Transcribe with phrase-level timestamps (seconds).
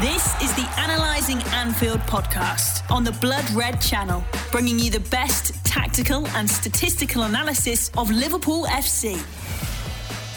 [0.00, 5.52] This is the Analyzing Anfield podcast on the Blood Red channel, bringing you the best
[5.64, 9.20] tactical and statistical analysis of Liverpool FC.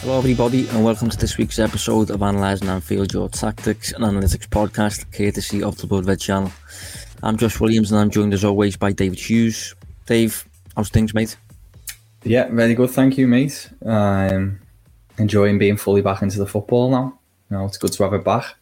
[0.00, 4.48] Hello, everybody, and welcome to this week's episode of Analysing Anfield, your tactics and analytics
[4.48, 6.50] podcast, courtesy of the Blood Red channel.
[7.22, 9.76] I'm Josh Williams, and I'm joined as always by David Hughes.
[10.06, 10.44] Dave,
[10.74, 11.36] how's things, mate?
[12.24, 13.70] Yeah, very good, thank you, mate.
[13.86, 14.58] Um,
[15.18, 17.20] enjoying being fully back into the football now.
[17.48, 18.56] You know, it's good to have it back.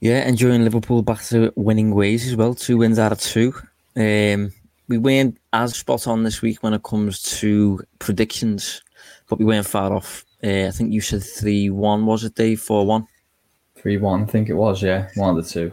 [0.00, 2.54] Yeah, enjoying Liverpool back to winning ways as well.
[2.54, 3.54] Two wins out of two.
[3.96, 4.52] Um,
[4.88, 8.82] we weren't as spot on this week when it comes to predictions,
[9.28, 10.24] but we weren't far off.
[10.44, 12.60] Uh, I think you said 3 1, was it, Dave?
[12.60, 13.06] 4 1?
[13.76, 15.08] 3 1, I think it was, yeah.
[15.14, 15.72] One of the two.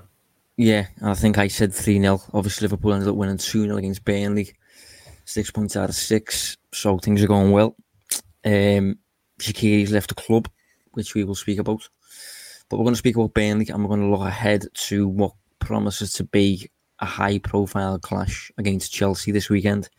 [0.56, 2.22] Yeah, I think I said 3 0.
[2.34, 4.54] Obviously, Liverpool ended up winning 2 0 against Burnley.
[5.26, 7.76] Six points out of six, so things are going well.
[8.46, 8.98] Um,
[9.40, 10.50] Shaqiri's left the club,
[10.94, 11.88] which we will speak about.
[12.74, 15.34] But we're going to speak about Burnley and we're going to look ahead to what
[15.60, 19.92] promises to be a high profile clash against Chelsea this weekend.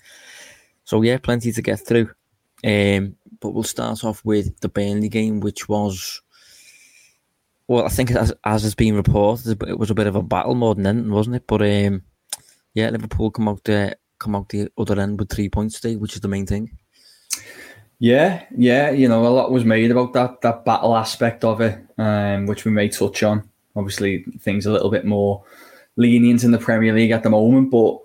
[0.82, 2.10] So, yeah, plenty to get through.
[2.64, 6.20] Um, but we'll start off with the Burnley game, which was,
[7.68, 10.56] well, I think as, as has been reported, it was a bit of a battle
[10.56, 11.46] more than anything, wasn't it?
[11.46, 12.02] But um,
[12.74, 16.16] yeah, Liverpool come out there, come out the other end with three points today, which
[16.16, 16.76] is the main thing.
[18.00, 21.78] Yeah, yeah, you know, a lot was made about that that battle aspect of it,
[21.98, 23.48] um, which we may touch on.
[23.76, 25.42] Obviously, things a little bit more
[25.96, 27.98] lenient in the Premier League at the moment, but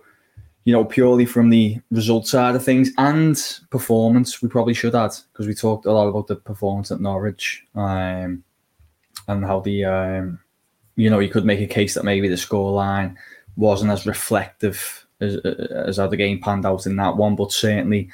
[0.66, 5.12] you know, purely from the result side of things and performance, we probably should add
[5.32, 8.44] because we talked a lot about the performance at Norwich um,
[9.28, 10.40] and how the um,
[10.96, 13.16] you know you could make a case that maybe the scoreline
[13.56, 18.10] wasn't as reflective as, as how the game panned out in that one, but certainly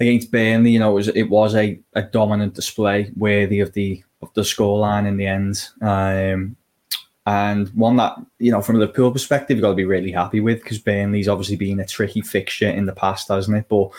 [0.00, 4.02] against Burnley, you know, it was, it was a, a dominant display worthy of the
[4.22, 5.68] of the scoreline in the end.
[5.80, 6.56] Um,
[7.26, 10.40] and one that, you know, from a Liverpool perspective, you've got to be really happy
[10.40, 13.66] with because Burnley's obviously been a tricky fixture in the past, hasn't it?
[13.68, 13.90] But,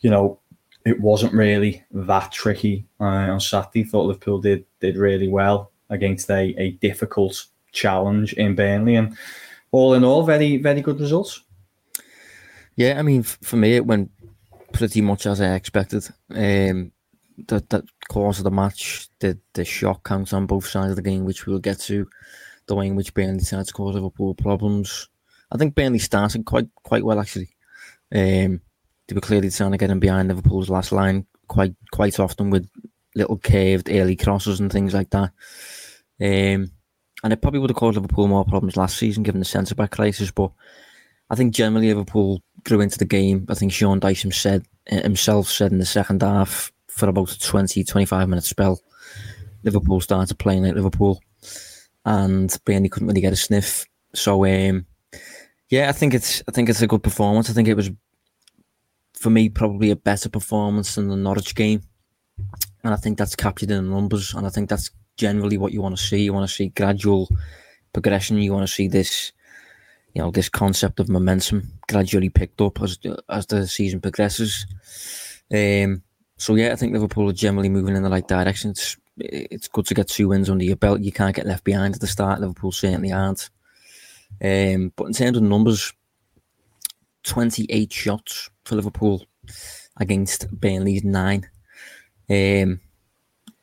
[0.00, 0.38] you know,
[0.84, 3.84] it wasn't really that tricky uh, on Saturday.
[3.84, 8.96] Thought Liverpool did did really well against a, a difficult challenge in Burnley.
[8.96, 9.16] And
[9.70, 11.42] all in all, very, very good results.
[12.76, 14.10] Yeah, I mean, for me, it went
[14.72, 16.06] pretty much as I expected.
[16.30, 16.92] Um,
[17.36, 21.02] the, the course of the match, the, the shot counts on both sides of the
[21.02, 22.08] game, which we'll get to,
[22.66, 25.08] the way in which Burnley started to cause Liverpool problems.
[25.52, 27.50] I think Burnley started quite quite well actually.
[28.12, 28.60] Um,
[29.08, 32.68] they were clearly trying to get in behind Liverpool's last line quite quite often with
[33.14, 35.30] little curved early crosses and things like that.
[36.20, 36.70] Um,
[37.22, 39.92] and it probably would have caused Liverpool more problems last season given the centre back
[39.92, 40.30] crisis.
[40.30, 40.50] But
[41.30, 43.46] I think generally Liverpool grew into the game.
[43.48, 47.84] I think Sean Dyche said himself said in the second half for about a 20,
[47.84, 48.80] 25 minute spell,
[49.62, 51.20] Liverpool started playing like Liverpool,
[52.04, 53.86] and Burnley couldn't really get a sniff.
[54.14, 54.86] So um,
[55.68, 57.50] yeah, I think it's I think it's a good performance.
[57.50, 57.90] I think it was
[59.12, 61.82] for me probably a better performance than the Norwich game,
[62.82, 64.34] and I think that's captured in the numbers.
[64.34, 66.22] And I think that's generally what you want to see.
[66.22, 67.28] You want to see gradual
[67.92, 68.38] progression.
[68.38, 69.32] You want to see this
[70.14, 72.98] you know this concept of momentum gradually picked up as
[73.28, 74.66] as the season progresses.
[75.52, 76.02] Um,
[76.36, 78.70] so yeah, I think Liverpool are generally moving in the right direction.
[78.70, 81.00] It's it's good to get two wins under your belt.
[81.00, 82.40] You can't get left behind at the start.
[82.40, 83.48] Liverpool certainly aren't.
[84.42, 85.92] Um, but in terms of numbers,
[87.22, 89.24] twenty eight shots for Liverpool
[89.96, 91.48] against Burnley's nine.
[92.28, 92.80] Um,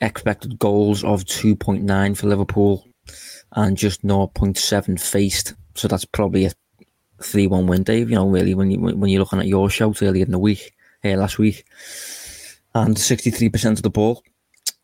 [0.02, 2.88] expected goals of two point nine for Liverpool
[3.56, 6.52] and just 0.7 faced so that's probably a
[7.22, 8.10] three-one win, Dave.
[8.10, 10.74] You know, really when you when you're looking at your shout earlier in the week,
[11.04, 11.66] uh, last week,
[12.76, 14.24] and sixty-three percent of the ball.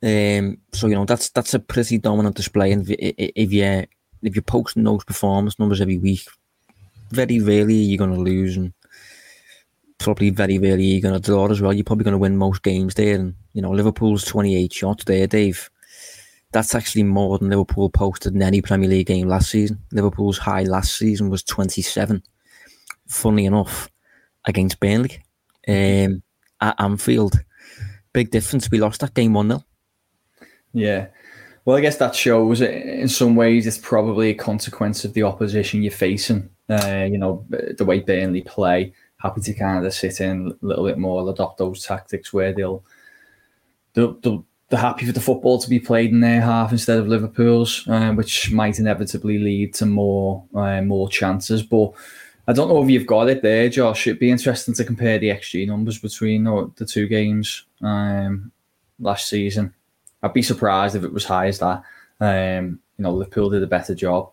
[0.01, 2.71] Um, so you know that's that's a pretty dominant display.
[2.71, 3.85] And if, you
[4.21, 6.25] if you're posting those performance numbers every week,
[7.11, 8.73] very rarely you're going to lose, and
[9.97, 11.73] probably very rarely you're going to draw as well.
[11.73, 13.15] You're probably going to win most games there.
[13.15, 15.69] And you know Liverpool's twenty-eight shots there, Dave
[16.51, 19.79] that's actually more than Liverpool posted in any Premier League game last season.
[19.91, 22.23] Liverpool's high last season was 27.
[23.07, 23.89] Funny enough,
[24.45, 25.23] against Burnley
[25.67, 26.23] um,
[26.61, 27.39] at Anfield.
[28.13, 28.69] Big difference.
[28.71, 29.63] We lost that game 1 0.
[30.73, 31.07] Yeah.
[31.65, 35.83] Well, I guess that shows in some ways it's probably a consequence of the opposition
[35.83, 36.49] you're facing.
[36.69, 40.85] Uh, you know, the way Burnley play, happy to kind of sit in a little
[40.85, 42.83] bit more, adopt those tactics where they'll,
[43.93, 47.07] they'll, they'll they're happy for the football to be played in their half instead of
[47.07, 51.63] Liverpool's, uh, which might inevitably lead to more uh, more chances.
[51.63, 51.93] But
[52.49, 54.07] I don't know if you've got it there, Josh.
[54.07, 58.51] It'd be interesting to compare the XG numbers between the two games um,
[58.99, 59.71] last season.
[60.23, 61.83] I'd be surprised if it was high as that.
[62.19, 64.31] Um, you know, Liverpool did a better job.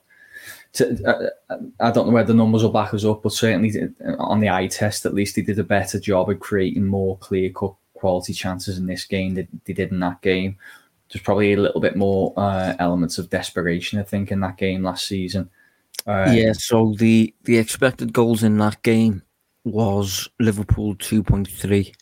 [0.72, 3.70] to, uh, I don't know where the numbers will back us up, but certainly
[4.18, 7.50] on the eye test, at least they did a better job of creating more clear
[7.50, 10.56] cut quality chances in this game than they did in that game.
[11.12, 14.84] There's probably a little bit more uh, elements of desperation, I think, in that game
[14.84, 15.50] last season.
[16.06, 19.22] Uh, yeah, so the the expected goals in that game
[19.64, 21.92] was Liverpool two point three,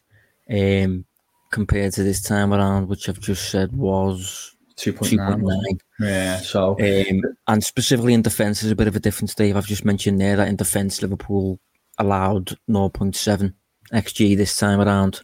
[0.51, 1.05] um,
[1.51, 5.79] compared to this time around, which I've just said was 2.9.
[6.01, 6.73] Yeah, so.
[6.81, 9.57] Um, and specifically in defence, there's a bit of a difference, Dave.
[9.57, 11.61] I've just mentioned there that in defence, Liverpool
[11.99, 13.55] allowed 0.7
[13.93, 15.21] XG this time around.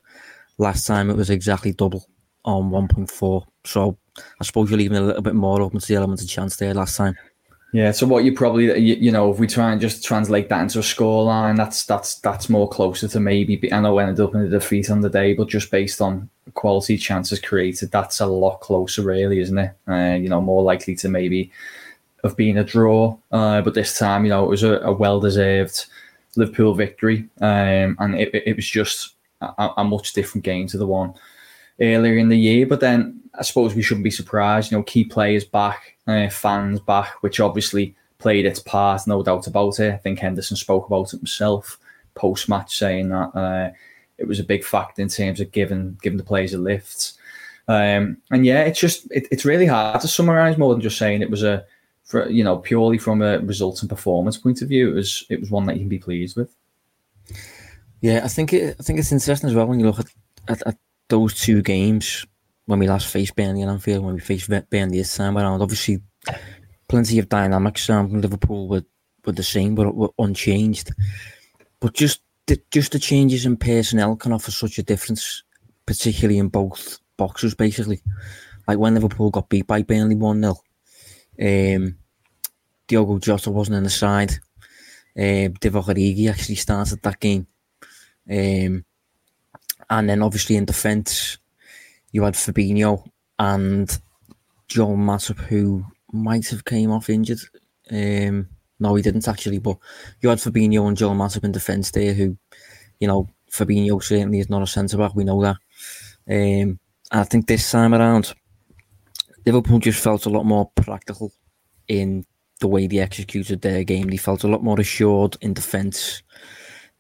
[0.59, 2.07] Last time it was exactly double
[2.45, 3.45] on 1.4.
[3.65, 3.99] So
[4.41, 6.75] I suppose you're leaving a little bit more open to the element of chance there
[6.75, 7.17] last time.
[7.73, 10.63] Yeah, so what you probably you, you, know if we try and just translate that
[10.63, 13.73] into a scoreline, that's that's that's more closer to maybe.
[13.73, 16.99] I know ended up in a defeat on the day, but just based on quality
[16.99, 19.73] chances created, that's a lot closer, really, isn't it?
[19.87, 21.53] Uh, you know, more likely to maybe
[22.25, 25.21] have been a draw, uh, but this time, you know, it was a, a well
[25.21, 25.87] deserved
[26.35, 30.87] Liverpool victory, um, and it, it was just a, a much different game to the
[30.87, 31.15] one
[31.81, 32.67] earlier in the year.
[32.67, 34.71] But then I suppose we shouldn't be surprised.
[34.71, 39.47] You know, key players back, uh, fans back, which obviously played its part, no doubt
[39.47, 39.95] about it.
[39.95, 41.79] I think Henderson spoke about it himself
[42.15, 43.71] post match, saying that uh,
[44.19, 47.15] it was a big factor in terms of giving giving the players a lift.
[47.67, 51.23] Um, and yeah, it's just it, it's really hard to summarise more than just saying
[51.23, 51.65] it was a,
[52.05, 54.91] for, you know, purely from a results and performance point of view.
[54.91, 56.55] It was it was one that you can be pleased with.
[58.03, 60.07] Yeah, I think it, I think it's interesting as well when you look at,
[60.49, 60.77] at, at
[61.09, 62.27] those two games
[62.71, 65.61] when we last faced Burnley and Anfield, when we faced Burnley this time around.
[65.61, 66.01] Obviously,
[66.89, 68.85] plenty of dynamics around Liverpool were,
[69.27, 70.93] were the same, but were unchanged.
[71.81, 75.43] But just the, just the changes in personnel can offer such a difference,
[75.85, 78.03] particularly in both boxes, basically.
[78.69, 81.99] Like when Liverpool got beat by Burnley 1 0, um,
[82.87, 84.31] Diogo Jota wasn't in the side.
[85.19, 87.49] Uh, Divock actually started that game.
[88.31, 88.85] Um,
[89.91, 91.40] and then obviously in defence,
[92.13, 93.05] you had Fabinho
[93.39, 93.99] and
[94.69, 97.41] Joel Matip, who might have came off injured.
[97.91, 98.49] Um,
[98.79, 99.77] no, he didn't actually, but
[100.21, 102.37] you had Fabinho and Joel Matip in defence there, who,
[102.99, 105.15] you know, Fabinho certainly is not a centre back.
[105.15, 105.57] We know that.
[106.29, 106.79] Um,
[107.11, 108.33] I think this time around,
[109.45, 111.33] Liverpool just felt a lot more practical
[111.89, 112.25] in
[112.61, 114.09] the way they executed their game.
[114.09, 116.23] They felt a lot more assured in defence.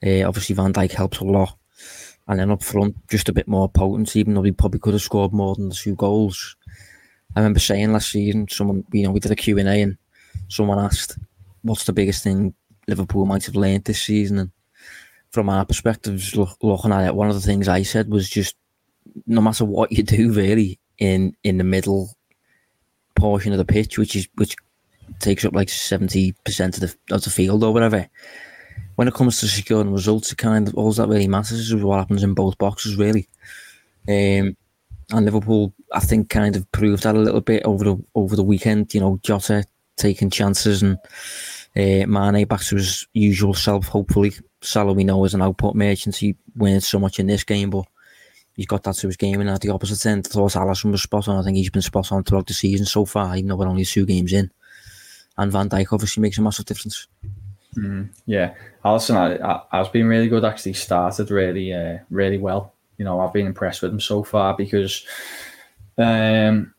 [0.04, 1.56] Uh, obviously, Van Dijk helps a lot
[2.30, 5.02] and then up front, just a bit more potent, even though we probably could have
[5.02, 6.56] scored more than the two goals.
[7.34, 9.98] I remember saying last season, someone, you know, we did a Q&A and
[10.46, 11.18] someone asked,
[11.62, 12.54] what's the biggest thing
[12.86, 14.38] Liverpool might have learned this season?
[14.38, 14.50] And
[15.32, 18.54] from our perspective, look, looking at it, one of the things I said was just,
[19.26, 22.10] no matter what you do, really, in, in the middle
[23.16, 24.54] portion of the pitch, which is which
[25.18, 26.34] takes up like 70%
[26.74, 28.08] of the, of the field or whatever,
[29.00, 32.00] when it comes to securing results, it kind of all that really matters is what
[32.00, 33.26] happens in both boxes, really.
[34.06, 34.54] Um,
[35.10, 38.42] and Liverpool, I think, kind of proved that a little bit over the over the
[38.42, 38.92] weekend.
[38.92, 39.64] You know, Jota
[39.96, 40.98] taking chances and
[41.78, 43.86] uh, Mane back to his usual self.
[43.86, 46.16] Hopefully, Salah we know is an output merchant.
[46.16, 47.86] He wins so much in this game, but
[48.52, 49.40] he's got that to his game.
[49.40, 51.38] And at the opposite end, I thought Alisson was spot on.
[51.38, 53.86] I think he's been spot on throughout the season so far, even though we're only
[53.86, 54.50] two games in.
[55.38, 57.08] And Van Dijk obviously makes a massive difference.
[57.76, 60.44] Mm, yeah, Alisson has been really good.
[60.44, 62.72] Actually, started really, uh, really well.
[62.98, 65.06] You know, I've been impressed with him so far because
[65.96, 66.74] um,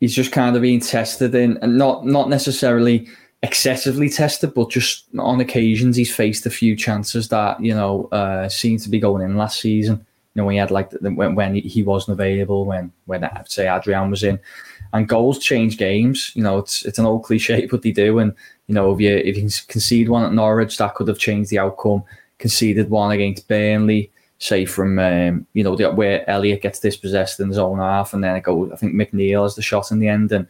[0.00, 3.06] he's just kind of been tested in, and not not necessarily
[3.42, 8.48] excessively tested, but just on occasions he's faced a few chances that you know uh,
[8.48, 10.06] seemed to be going in last season.
[10.34, 14.10] You know, when he had like when when he wasn't available, when when say Adrian
[14.10, 14.40] was in,
[14.94, 16.30] and goals change games.
[16.34, 18.32] You know, it's it's an old cliche, but they do, and
[18.68, 21.58] you know, if you if you concede one at Norwich, that could have changed the
[21.58, 22.02] outcome.
[22.38, 27.48] Conceded one against Burnley, say from um, you know the, where Elliott gets dispossessed in
[27.48, 28.70] his own half, and then it goes.
[28.72, 30.46] I think McNeil has the shot in the end, and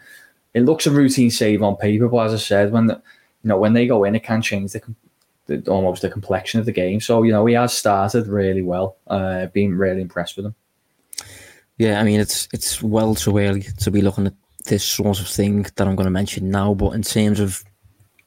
[0.52, 2.94] it looks a routine save on paper, but as I said, when the,
[3.42, 4.82] you know when they go in, it can change the,
[5.46, 7.00] the almost the complexion of the game.
[7.00, 8.96] So you know he has started really well.
[9.06, 10.54] Uh, been really impressed with him.
[11.78, 14.35] Yeah, I mean it's it's well too early to be looking at
[14.66, 17.64] this sort of thing that I'm going to mention now, but in terms of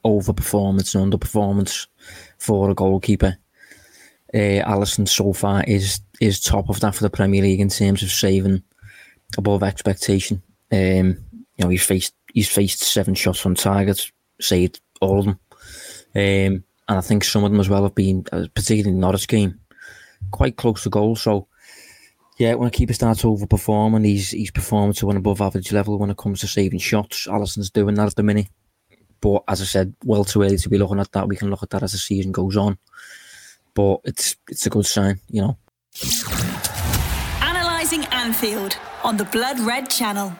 [0.04, 1.86] overperformance and underperformance
[2.38, 3.36] for a goalkeeper.
[4.32, 8.02] Uh, Alisson so far is is top of that for the Premier League in terms
[8.02, 8.62] of saving
[9.36, 10.42] above expectation.
[10.70, 11.18] Um,
[11.56, 15.38] you know, he's faced he's faced seven shots on target, saved all of them,
[16.14, 19.28] um, and I think some of them as well have been, uh, particularly the Norwich
[19.28, 19.58] game,
[20.30, 21.16] quite close to goal.
[21.16, 21.48] So,
[22.38, 26.10] yeah, when a keeper starts overperforming, he's he's performing to an above average level when
[26.10, 28.48] it comes to saving shots, Alisson's doing that at the minute
[29.20, 31.28] but as I said, well too early to be looking at that.
[31.28, 32.78] We can look at that as the season goes on.
[33.74, 35.58] But it's it's a good sign, you know.
[37.42, 40.32] Analysing Anfield on the Blood Red Channel.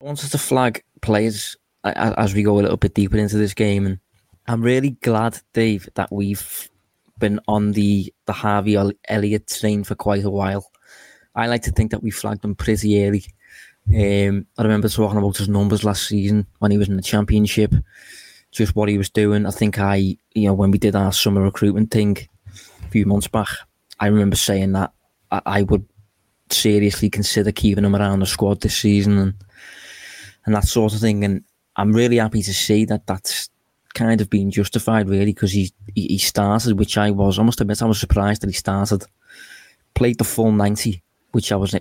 [0.00, 3.86] I wanted to flag players as we go a little bit deeper into this game,
[3.86, 3.98] and
[4.46, 6.68] I'm really glad, Dave, that we've
[7.22, 8.76] been on the the Harvey
[9.08, 10.70] Elliott train for quite a while.
[11.34, 13.24] I like to think that we flagged him pretty early.
[13.88, 17.72] Um, I remember talking about his numbers last season when he was in the championship,
[18.50, 19.46] just what he was doing.
[19.46, 22.18] I think I, you know, when we did our summer recruitment thing
[22.84, 23.48] a few months back,
[24.00, 24.92] I remember saying that
[25.30, 25.86] I, I would
[26.50, 29.34] seriously consider keeping him around the squad this season and
[30.44, 31.24] and that sort of thing.
[31.24, 31.44] And
[31.76, 33.48] I'm really happy to see that that's
[33.94, 37.82] kind of been justified, really, because he, he started, which I was, I must admit,
[37.82, 39.04] I was surprised that he started,
[39.94, 41.74] played the full 90, which I was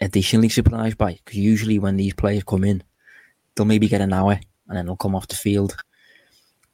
[0.00, 2.82] additionally surprised by, because usually when these players come in,
[3.54, 5.76] they'll maybe get an hour and then they'll come off the field.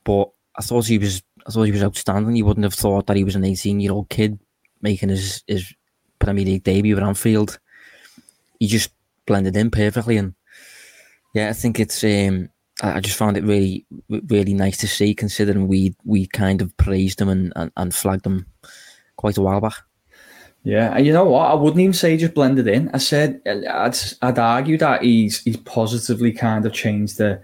[0.03, 2.35] But I thought he was, I thought he was outstanding.
[2.35, 4.39] You wouldn't have thought that he was an 18 year old kid
[4.81, 5.73] making his, his
[6.19, 7.59] Premier League debut at Anfield.
[8.59, 8.91] He just
[9.25, 10.33] blended in perfectly, and
[11.33, 12.49] yeah, I think it's um,
[12.81, 17.19] I just found it really, really nice to see, considering we we kind of praised
[17.19, 18.45] him and, and, and flagged him
[19.15, 19.73] quite a while back.
[20.63, 21.49] Yeah, and you know what?
[21.49, 22.89] I wouldn't even say just blended in.
[22.93, 27.41] I said I'd, I'd argue that he's he's positively kind of changed the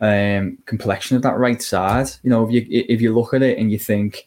[0.00, 2.10] um, complexion of that right side.
[2.22, 4.26] You know, if you if you look at it and you think,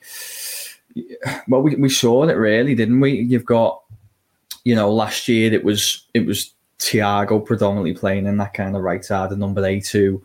[1.47, 3.11] well, we, we saw it really, didn't we?
[3.11, 3.83] You've got,
[4.63, 8.81] you know, last year it was it was Thiago predominantly playing in that kind of
[8.81, 10.21] right side, the number eight who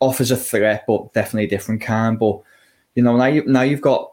[0.00, 2.18] offers a threat, but definitely a different kind.
[2.18, 2.40] But
[2.94, 4.12] you know, now you now you've got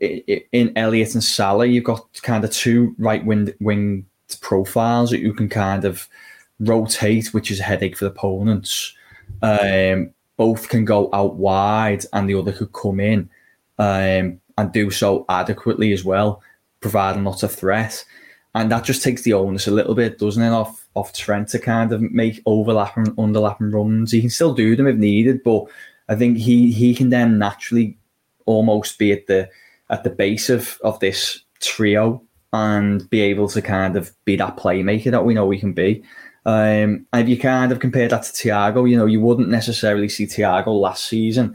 [0.00, 4.06] in Elliott and Salah, you've got kind of two right wing wing
[4.40, 6.08] profiles that you can kind of
[6.60, 8.94] rotate, which is a headache for the opponents.
[9.42, 13.30] Um, both can go out wide, and the other could come in
[13.78, 16.42] um, and do so adequately as well,
[16.80, 18.04] providing not of threat.
[18.54, 21.58] And that just takes the onus a little bit, doesn't it, off off Trent to
[21.58, 24.12] kind of make overlapping, underlapping runs.
[24.12, 25.64] He can still do them if needed, but
[26.08, 27.96] I think he he can then naturally
[28.46, 29.48] almost be at the
[29.90, 34.56] at the base of of this trio and be able to kind of be that
[34.56, 36.02] playmaker that we know we can be.
[36.46, 40.08] Um, and if you kind of compare that to Thiago, you know, you wouldn't necessarily
[40.08, 41.54] see Thiago last season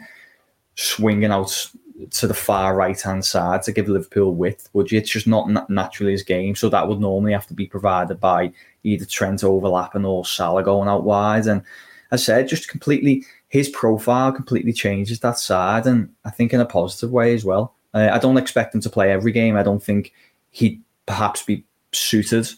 [0.75, 1.71] swinging out
[2.12, 4.98] to the far right hand side to give Liverpool width, would you?
[4.98, 6.55] It's just not naturally his game.
[6.55, 8.51] So that would normally have to be provided by
[8.83, 11.48] either Trent overlapping or Salah going out wide.
[11.48, 11.63] And
[12.12, 15.86] I said, just completely, his profile completely changes that side.
[15.86, 17.75] And I think in a positive way as well.
[17.93, 19.55] Uh, I don't expect him to play every game.
[19.55, 20.13] I don't think
[20.51, 22.50] he'd perhaps be suited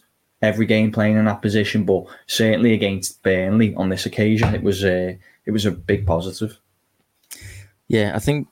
[0.42, 4.84] every game playing in that position, but certainly against Burnley on this occasion, it was
[4.84, 6.58] a it was a big positive.
[7.88, 8.48] Yeah, I think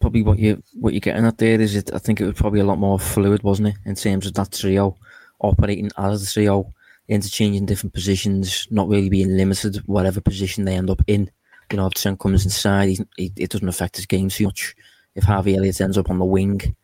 [0.00, 1.92] probably what you what you're getting at there is it.
[1.92, 4.52] I think it was probably a lot more fluid, wasn't it, in terms of that
[4.52, 4.96] trio
[5.40, 6.72] operating as a trio,
[7.08, 11.30] interchanging different positions, not really being limited whatever position they end up in.
[11.70, 14.74] You know, if Trent comes inside, he, it doesn't affect his game too much.
[15.14, 16.76] If Harvey Elliott ends up on the wing,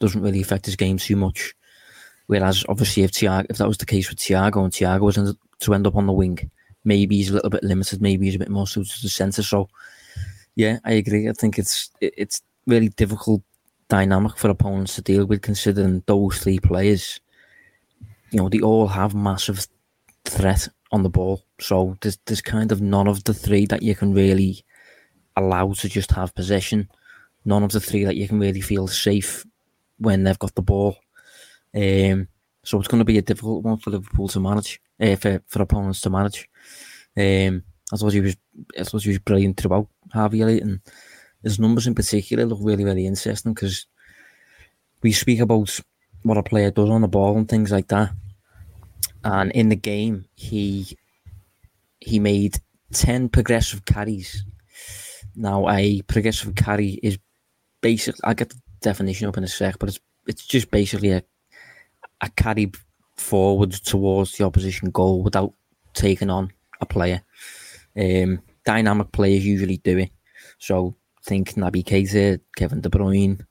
[0.00, 1.54] doesn't really affect his game too much.
[2.26, 5.74] Whereas obviously if Thiago, if that was the case with Thiago and Thiago was to
[5.74, 6.50] end up on the wing,
[6.84, 9.42] maybe he's a little bit limited, maybe he's a bit more suited to the centre.
[9.42, 9.68] So
[10.56, 11.28] yeah, I agree.
[11.28, 13.42] I think it's it's really difficult
[13.88, 17.20] dynamic for opponents to deal with, considering those three players.
[18.30, 19.66] You know, they all have massive
[20.24, 21.44] threat on the ball.
[21.60, 24.64] So there's there's kind of none of the three that you can really
[25.36, 26.88] allow to just have possession.
[27.44, 29.44] None of the three that you can really feel safe
[29.98, 30.96] when they've got the ball.
[31.74, 32.28] Um,
[32.64, 35.62] so it's going to be a difficult one for Liverpool to manage, uh, for, for
[35.62, 36.48] opponents to manage.
[37.16, 38.36] Um, I thought he was,
[38.78, 40.80] I thought he was brilliant throughout Harvey Elliott, and
[41.44, 43.86] his numbers in particular look really, really interesting because
[45.02, 45.78] we speak about
[46.22, 48.10] what a player does on the ball and things like that.
[49.22, 50.98] And in the game, he
[52.00, 52.58] he made
[52.92, 54.44] ten progressive carries.
[55.36, 57.18] Now, a progressive carry is
[57.80, 61.22] basically—I'll get the definition up in a sec, but it's it's just basically a
[62.20, 62.72] a carry
[63.16, 65.52] forward towards the opposition goal without
[65.92, 67.22] taking on a player.
[67.96, 70.10] Um, dynamic players usually do it.
[70.58, 73.44] So think Naby Keita, Kevin De Bruyne,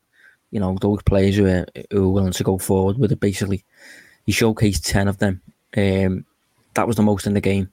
[0.52, 3.20] you know, those players who are, who are willing to go forward with it.
[3.20, 3.64] Basically,
[4.26, 5.42] he showcased 10 of them.
[5.76, 6.26] Um,
[6.76, 7.70] that was the most in the game.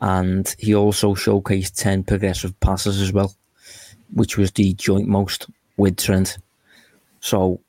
[0.00, 3.34] And he also showcased 10 progressive passes as well,
[4.12, 5.46] which was the joint most
[5.76, 6.38] with Trent.
[7.20, 7.60] So,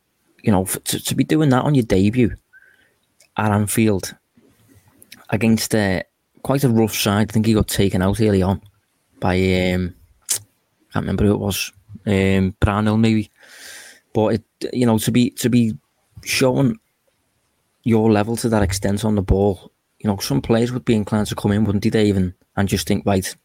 [0.43, 2.35] you know, to, to be doing that on your debut
[3.37, 4.15] at Anfield
[5.29, 6.01] against uh,
[6.41, 8.61] quite a rough side, I think he got taken out early on
[9.19, 9.93] by um,
[10.93, 11.71] can't remember who it was,
[12.05, 12.55] um,
[13.01, 13.29] maybe.
[14.13, 15.77] But it, you know, to be to be
[16.23, 16.79] showing
[17.83, 21.27] your level to that extent on the ball, you know, some players would be inclined
[21.27, 23.35] to come in, wouldn't they, even and just think, right,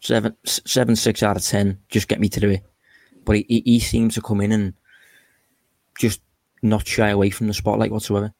[0.00, 2.62] seven, seven, six out of ten, just get me through it.
[3.24, 4.74] But he, he, seems to come in and
[5.98, 6.22] just
[6.62, 8.32] not shy away from the spotlight whatsoever.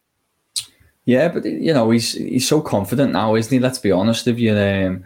[1.05, 3.59] Yeah, but you know he's he's so confident now, isn't he?
[3.59, 4.57] Let's be honest with you.
[4.57, 5.05] Um,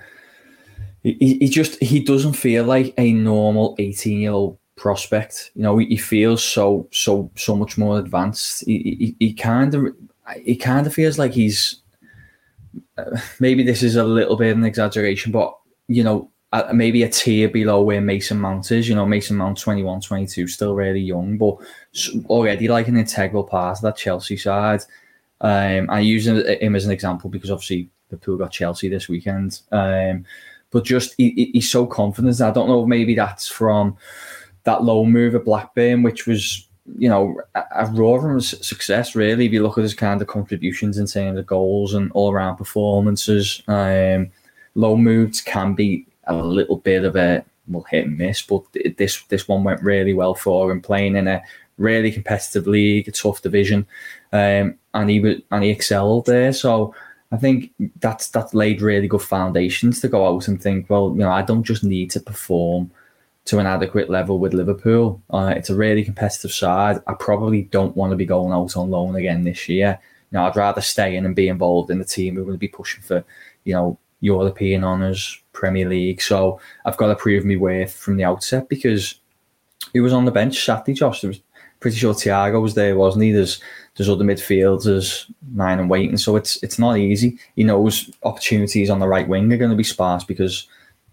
[1.05, 5.53] he, he just he doesn't feel like a normal eighteen year old prospect.
[5.55, 8.65] You know, he, he, feels so so so much more advanced.
[8.65, 9.95] He he, kind of
[10.43, 11.83] he kind of feels like he's
[12.97, 15.55] uh, maybe this is a little bit of an exaggeration, but
[15.89, 16.31] you know,
[16.73, 18.89] maybe a tier below where Mason Mount is.
[18.89, 21.57] You know, Mason Mount 21, 22, still really young, but
[22.27, 24.83] already like an integral part of that Chelsea side.
[25.43, 29.61] Um, I use him as an example because obviously the pool got Chelsea this weekend.
[29.71, 30.25] Um,
[30.75, 32.41] but just he, he's so confident.
[32.41, 32.85] I don't know.
[32.85, 33.97] Maybe that's from
[34.65, 36.67] that low move at Blackburn, which was
[36.99, 39.15] you know a, roaring success.
[39.15, 42.33] Really, if you look at his kind of contributions in terms of goals and all
[42.33, 44.33] around performances, um,
[44.75, 48.43] low moves can be a little bit of a well hit and miss.
[48.43, 48.65] But
[48.97, 51.41] this this one went really well for him, playing in a
[51.79, 53.87] really competitive league, a tough division,
[54.33, 56.53] um, and he was, and he excelled there.
[56.53, 56.97] So
[57.35, 61.19] I think that's that's laid really good foundations to go out and think, well, you
[61.19, 62.93] know, I don't just need to perform
[63.47, 65.21] to an adequate level with Liverpool.
[65.31, 67.03] Uh, it's a really competitive side.
[67.09, 69.99] I probably don't want to be going out on loan again this year.
[70.31, 72.69] You know, I'd rather stay in and be involved in the team who will be
[72.69, 73.25] pushing for,
[73.65, 76.23] you know, European honours, Premier League.
[76.23, 79.17] So I've got to prove my worth from the outset because
[79.93, 81.21] he was on the bench Saturday, Josh.
[81.21, 81.41] There was
[81.85, 83.31] pretty sure Thiago was there, wasn't he?
[83.31, 83.61] There's
[83.95, 87.39] there's other midfielders nine and waiting, so it's it's not easy.
[87.57, 90.67] He knows opportunities on the right wing are going to be sparse because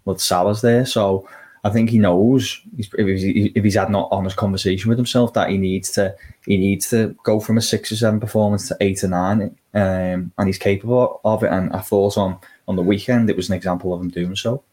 [0.05, 1.27] well Salah's there, so
[1.65, 5.49] I think he knows if he's, if he's had not honest conversation with himself that
[5.49, 9.03] he needs to he needs to go from a six or seven performance to eight
[9.03, 11.51] or nine, um, and he's capable of it.
[11.51, 14.63] And I thought on on the weekend it was an example of him doing so.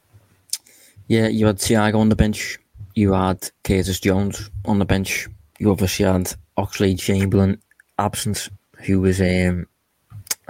[1.09, 2.61] Yeah, you had Thiago on the bench.
[2.95, 7.61] You had Curtis Jones on the bench you obviously had Oxlade Chamberlain
[7.99, 8.49] absent,
[8.87, 9.67] who was, um,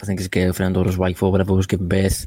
[0.00, 2.26] I think, his girlfriend or his wife or whatever was giving birth,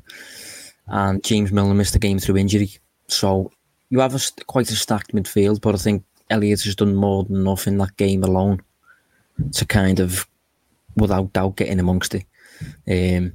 [0.88, 2.72] and James Milner missed the game through injury.
[3.08, 3.52] So
[3.90, 7.36] you have a, quite a stacked midfield, but I think Elliott has done more than
[7.38, 8.62] enough in that game alone
[9.54, 10.28] to kind of,
[10.96, 12.26] without doubt, get in amongst it.
[12.88, 13.34] Um,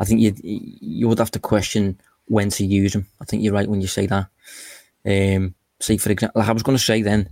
[0.00, 3.06] I think you you would have to question when to use him.
[3.20, 4.28] I think you're right when you say that.
[5.04, 7.28] Um, say for example, like I was going to say then,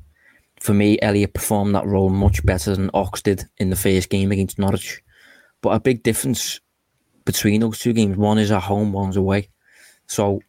[0.67, 4.33] for me, Elliott performed that role much better than Ox did in the first game
[4.33, 5.01] against Norwich.
[5.61, 6.59] But a big difference
[7.25, 9.49] between those two games, one is at home, one's away.
[10.09, 10.41] So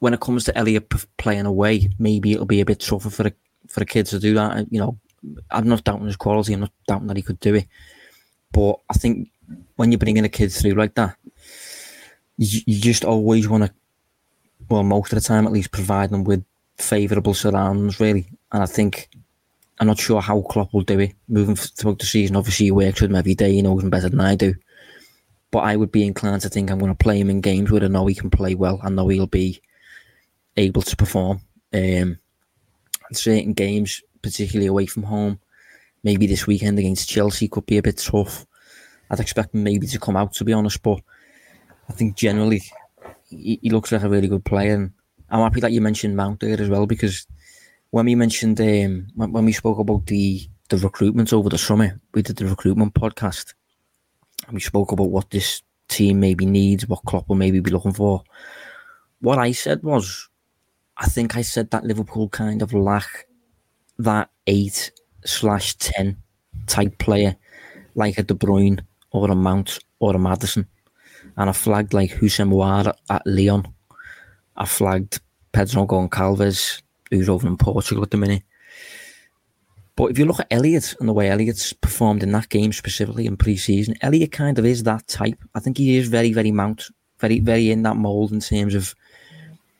[0.00, 3.34] when it comes to Elliott playing away, maybe it'll be a bit tougher for the
[3.66, 4.66] for the kids to do that.
[4.70, 4.98] You know,
[5.50, 6.52] I'm not doubting his quality.
[6.52, 7.66] I'm not doubting that he could do it.
[8.52, 9.30] But I think
[9.76, 11.16] when you're bringing a kid through like that,
[12.36, 13.72] you, you just always want to,
[14.68, 16.44] well, most of the time at least, provide them with
[16.76, 18.28] favourable surroundings, really.
[18.52, 19.08] And I think
[19.82, 22.36] I'm not sure how Klopp will do it moving throughout the season.
[22.36, 23.54] Obviously, he works with him every day.
[23.54, 24.54] He knows him better than I do.
[25.50, 27.82] But I would be inclined to think I'm going to play him in games where
[27.82, 28.78] I know he can play well.
[28.84, 29.60] I know he'll be
[30.56, 31.40] able to perform.
[31.74, 32.16] Um,
[33.12, 35.40] certain games, particularly away from home,
[36.04, 38.46] maybe this weekend against Chelsea could be a bit tough.
[39.10, 40.80] I'd expect maybe to come out, to be honest.
[40.80, 41.00] But
[41.88, 42.62] I think generally
[43.28, 44.74] he, he looks like a really good player.
[44.74, 44.92] And
[45.28, 47.26] I'm happy that you mentioned Mount there as well because
[47.92, 52.22] when we mentioned um, when, we spoke about the the recruitment over the summer, we
[52.22, 53.52] did the recruitment podcast,
[54.46, 57.92] and we spoke about what this team maybe needs, what Klopp will maybe be looking
[57.92, 58.24] for.
[59.20, 60.30] What I said was,
[60.96, 63.26] I think I said that Liverpool kind of lack
[63.98, 64.90] that eight
[65.26, 66.16] slash ten
[66.66, 67.36] type player,
[67.94, 70.66] like a De Bruyne or a Mount or a Maddison,
[71.36, 73.66] and I flagged like Houssem Aouar at, Lyon.
[74.56, 75.20] I flagged
[75.52, 76.80] Pedro Goncalves
[77.18, 78.42] who's over in Portugal at the minute.
[79.94, 83.26] But if you look at Elliott and the way Elliott's performed in that game specifically
[83.26, 85.38] in pre-season, Elliott kind of is that type.
[85.54, 88.94] I think he is very, very mount, very, very in that mould in terms of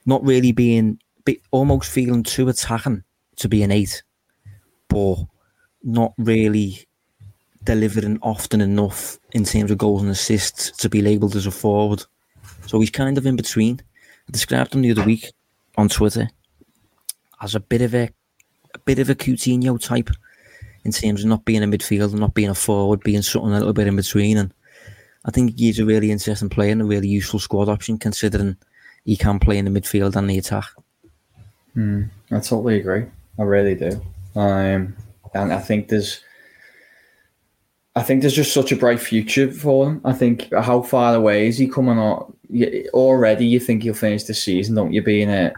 [0.04, 3.04] not really being, be, almost feeling too attacking
[3.36, 4.02] to be an eight,
[4.88, 5.16] but
[5.82, 6.86] not really
[7.64, 12.04] delivering often enough in terms of goals and assists to be labelled as a forward.
[12.66, 13.80] So he's kind of in between.
[14.28, 15.32] I described him the other week
[15.76, 16.28] on Twitter
[17.42, 18.08] as a bit of a,
[18.74, 20.10] a bit of a Coutinho type
[20.84, 23.72] in terms of not being a midfielder, not being a forward, being something a little
[23.72, 24.36] bit in between.
[24.36, 24.52] And
[25.24, 28.56] I think he's a really interesting player and a really useful squad option considering
[29.04, 30.64] he can play in the midfield and the attack.
[31.76, 33.04] Mm, I totally agree.
[33.38, 34.00] I really do.
[34.34, 34.96] Um,
[35.34, 36.20] and I think there's,
[37.94, 40.00] I think there's just such a bright future for him.
[40.04, 42.34] I think how far away is he coming on?
[42.92, 45.02] Already, you think he'll finish the season, don't you?
[45.02, 45.52] Being a,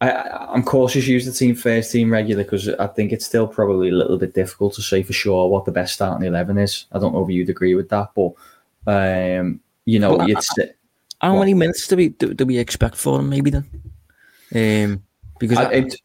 [0.00, 0.10] I,
[0.52, 3.94] I'm cautious use the team first team regular because I think it's still probably a
[3.94, 6.86] little bit difficult to say for sure what the best starting eleven is.
[6.92, 8.32] I don't know if you'd agree with that, but
[8.86, 10.54] um, you know, well, it's.
[11.20, 11.40] How what?
[11.40, 13.28] many minutes do we do, do, we expect for him?
[13.28, 13.66] Maybe then,
[14.54, 15.02] um,
[15.40, 15.96] because I, it,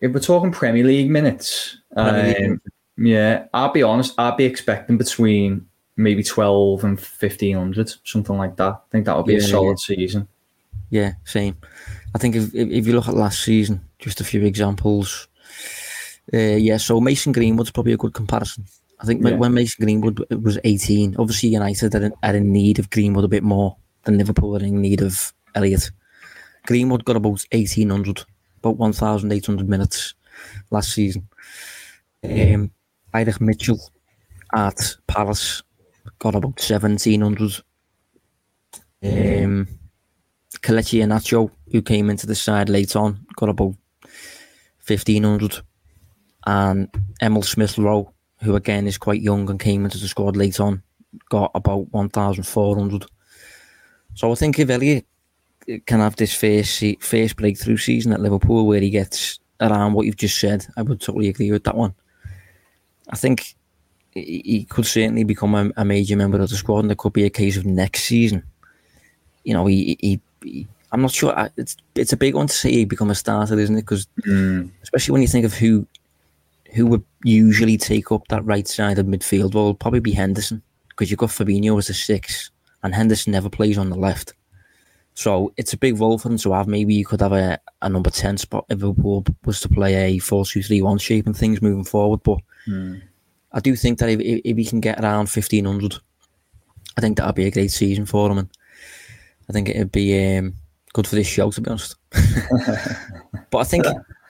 [0.00, 2.58] if we're talking Premier League minutes, um,
[2.96, 4.14] yeah, I'll be honest.
[4.18, 8.72] I'd be expecting between maybe twelve and fifteen hundred, something like that.
[8.72, 9.96] I think that would be yeah, a solid yeah.
[9.96, 10.28] season.
[10.92, 11.56] Yeah, same.
[12.14, 15.26] I think if, if you look at last season, just a few examples.
[16.32, 18.66] Uh, yeah, so Mason Greenwood's probably a good comparison.
[19.00, 19.36] I think yeah.
[19.36, 23.28] when Mason Greenwood was 18, obviously United are in, are in need of Greenwood a
[23.28, 23.74] bit more
[24.04, 25.90] than Liverpool are in need of Elliott.
[26.66, 28.24] Greenwood got about 1800,
[28.58, 30.12] about 1,800 minutes
[30.70, 31.26] last season.
[32.22, 32.70] Um,
[33.14, 33.80] Tyrick Mitchell
[34.54, 35.62] at Palace
[36.18, 37.62] got about 1700.
[39.02, 39.66] Um,
[40.62, 43.74] Kelechi Iheanacho, who came into the side late on, got about
[44.86, 45.60] 1500.
[46.46, 46.88] And
[47.20, 50.82] Emile Smith Rowe, who again is quite young and came into the squad late on,
[51.28, 53.06] got about 1400.
[54.14, 55.06] So I think if Elliott
[55.70, 60.06] uh, can have this first, first breakthrough season at Liverpool where he gets around what
[60.06, 61.94] you've just said, I would totally agree with that one.
[63.10, 63.54] I think
[64.14, 67.24] he could certainly become a, a major member of the squad, and there could be
[67.24, 68.42] a case of next season.
[69.44, 70.20] You know, he, he
[70.92, 71.50] I'm not sure.
[71.56, 73.82] It's it's a big one to see he become a starter, isn't it?
[73.82, 74.70] Because mm.
[74.82, 75.86] especially when you think of who
[76.74, 81.10] who would usually take up that right side of midfield, well, probably be Henderson because
[81.10, 82.50] you've got Fabinho as a six,
[82.82, 84.34] and Henderson never plays on the left.
[85.14, 86.66] So it's a big role for them to have.
[86.66, 90.18] Maybe you could have a, a number 10 spot if Liverpool was to play a
[90.18, 92.22] 4 2 3 1 shape and things moving forward.
[92.22, 93.02] But mm.
[93.52, 95.96] I do think that if, if he can get around 1500,
[96.96, 98.38] I think that would be a great season for him.
[98.38, 98.48] And
[99.52, 100.54] I think it'd be um,
[100.94, 101.96] good for this show, to be honest.
[103.50, 103.84] but I think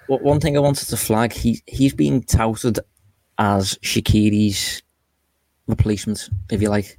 [0.08, 2.80] one thing I wanted to flag, he, he's being touted
[3.38, 4.82] as Shaqiri's
[5.68, 6.98] replacement, if you like.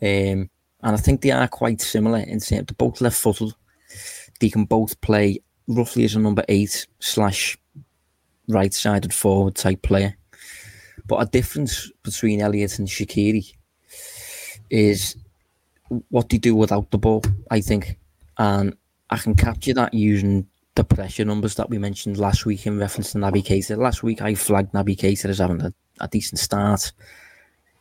[0.00, 0.48] Um,
[0.82, 3.52] and I think they are quite similar in terms they're both left footed.
[4.38, 7.58] They can both play roughly as a number eight slash
[8.46, 10.16] right sided forward type player.
[11.08, 13.54] But a difference between Elliott and Shaqiri
[14.70, 15.16] is
[16.08, 17.98] what they do without the ball, I think.
[18.38, 18.76] And
[19.10, 23.12] I can capture that using the pressure numbers that we mentioned last week in reference
[23.12, 23.76] to Naby Keita.
[23.76, 26.92] Last week I flagged Naby Keita as having a, a decent start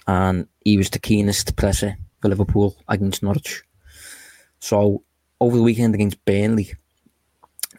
[0.07, 3.61] and he was the keenest presser for Liverpool against Norwich.
[4.59, 5.03] So
[5.39, 6.73] over the weekend against Burnley,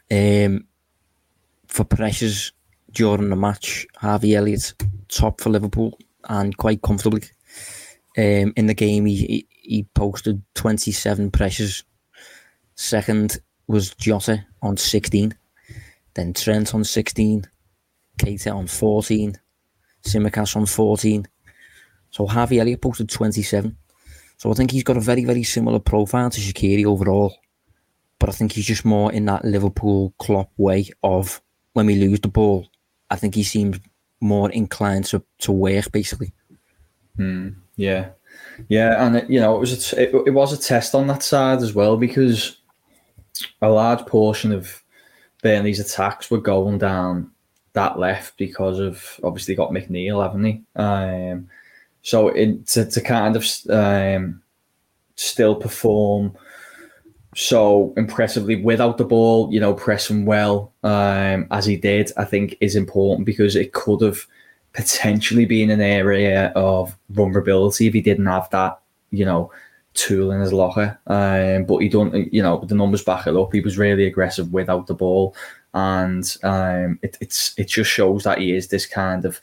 [0.09, 0.65] um,
[1.67, 2.53] for pressures
[2.91, 4.73] during the match, Harvey Elliott
[5.09, 5.97] top for Liverpool
[6.29, 7.23] and quite comfortably.
[8.17, 11.83] Um, in the game, he, he posted 27 pressures.
[12.75, 15.35] Second was Jota on 16,
[16.13, 17.45] then Trent on 16,
[18.17, 19.39] Keita on 14,
[20.03, 21.27] Tsimikas on 14.
[22.09, 23.77] So Harvey Elliott posted 27.
[24.37, 27.35] So I think he's got a very, very similar profile to Shaqiri overall.
[28.19, 31.41] But I think he's just more in that Liverpool Klopp way of
[31.73, 32.67] when we lose the ball,
[33.09, 33.79] I think he seems
[34.19, 36.33] more inclined to, to work basically.
[37.17, 38.09] Mm, yeah,
[38.67, 41.23] yeah, and it, you know it was a, it, it was a test on that
[41.23, 42.57] side as well because
[43.61, 44.83] a large portion of
[45.41, 47.31] Burnley's attacks were going down
[47.73, 50.61] that left because of obviously got McNeil, haven't he?
[50.75, 51.49] Um,
[52.01, 54.41] so it, to, to kind of um,
[55.15, 56.35] still perform
[57.35, 62.57] so impressively without the ball, you know, pressing well um, as he did, I think
[62.59, 64.25] is important because it could have
[64.73, 68.79] potentially been an area of vulnerability if he didn't have that,
[69.11, 69.51] you know,
[69.93, 70.97] tool in his locker.
[71.07, 73.53] Um, but he don't, you know, the numbers back it up.
[73.53, 75.35] He was really aggressive without the ball,
[75.73, 79.39] and um, it, it's it just shows that he is this kind of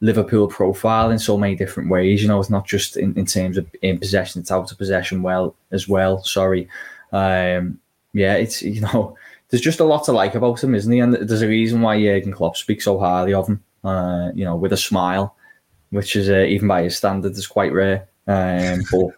[0.00, 2.22] Liverpool profile in so many different ways.
[2.22, 5.22] You know, it's not just in, in terms of in possession; it's out of possession
[5.22, 6.22] well as well.
[6.22, 6.68] Sorry,
[7.12, 7.80] um,
[8.12, 9.16] yeah, it's you know,
[9.50, 11.00] there's just a lot to like about him, isn't he?
[11.00, 13.64] And there's a reason why Jurgen Klopp speaks so highly of him.
[13.84, 15.36] Uh, you know, with a smile,
[15.90, 18.08] which is uh, even by his standards is quite rare.
[18.26, 19.10] Um, but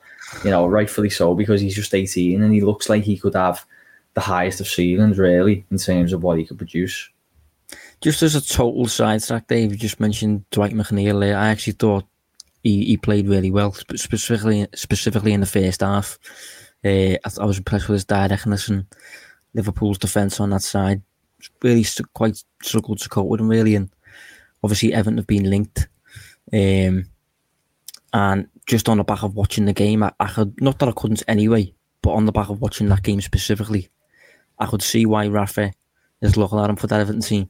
[0.45, 3.65] you know, rightfully so because he's just 18 and he looks like he could have
[4.15, 7.09] the highest of ceilings really in terms of what he could produce.
[8.01, 11.23] Just as a total sidetrack, Dave, you just mentioned Dwight McNeil.
[11.35, 12.05] I actually thought
[12.63, 16.19] he, he played really well, specifically specifically in the first half.
[16.85, 18.87] Uh, I, I, was impressed with his directness and
[19.55, 21.03] Liverpool's defence on that side
[21.63, 23.91] really quite struggled to cope with him really, and
[24.63, 25.89] obviously Everton have been linked.
[26.53, 27.07] Um,
[28.13, 30.93] and just on the back of watching the game, I, I could not that I
[30.93, 33.89] couldn't anyway, but on the back of watching that game specifically,
[34.59, 35.73] I could see why Rafa
[36.21, 37.49] is looking at him for that Everton team.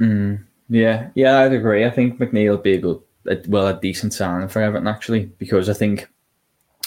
[0.00, 1.84] Mm, yeah, yeah, I'd agree.
[1.84, 3.00] I think McNeil would be a good,
[3.48, 6.08] well, a decent signing for Everton actually, because I think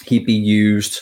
[0.05, 1.01] he'd be used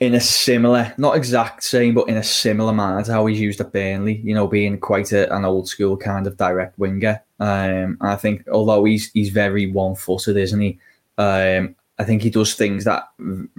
[0.00, 3.60] in a similar, not exact same, but in a similar manner to how he's used
[3.60, 4.16] at Burnley.
[4.18, 7.20] You know, being quite a, an old school kind of direct winger.
[7.40, 10.78] Um, I think although he's he's very one footed, isn't he?
[11.18, 13.08] Um, I think he does things that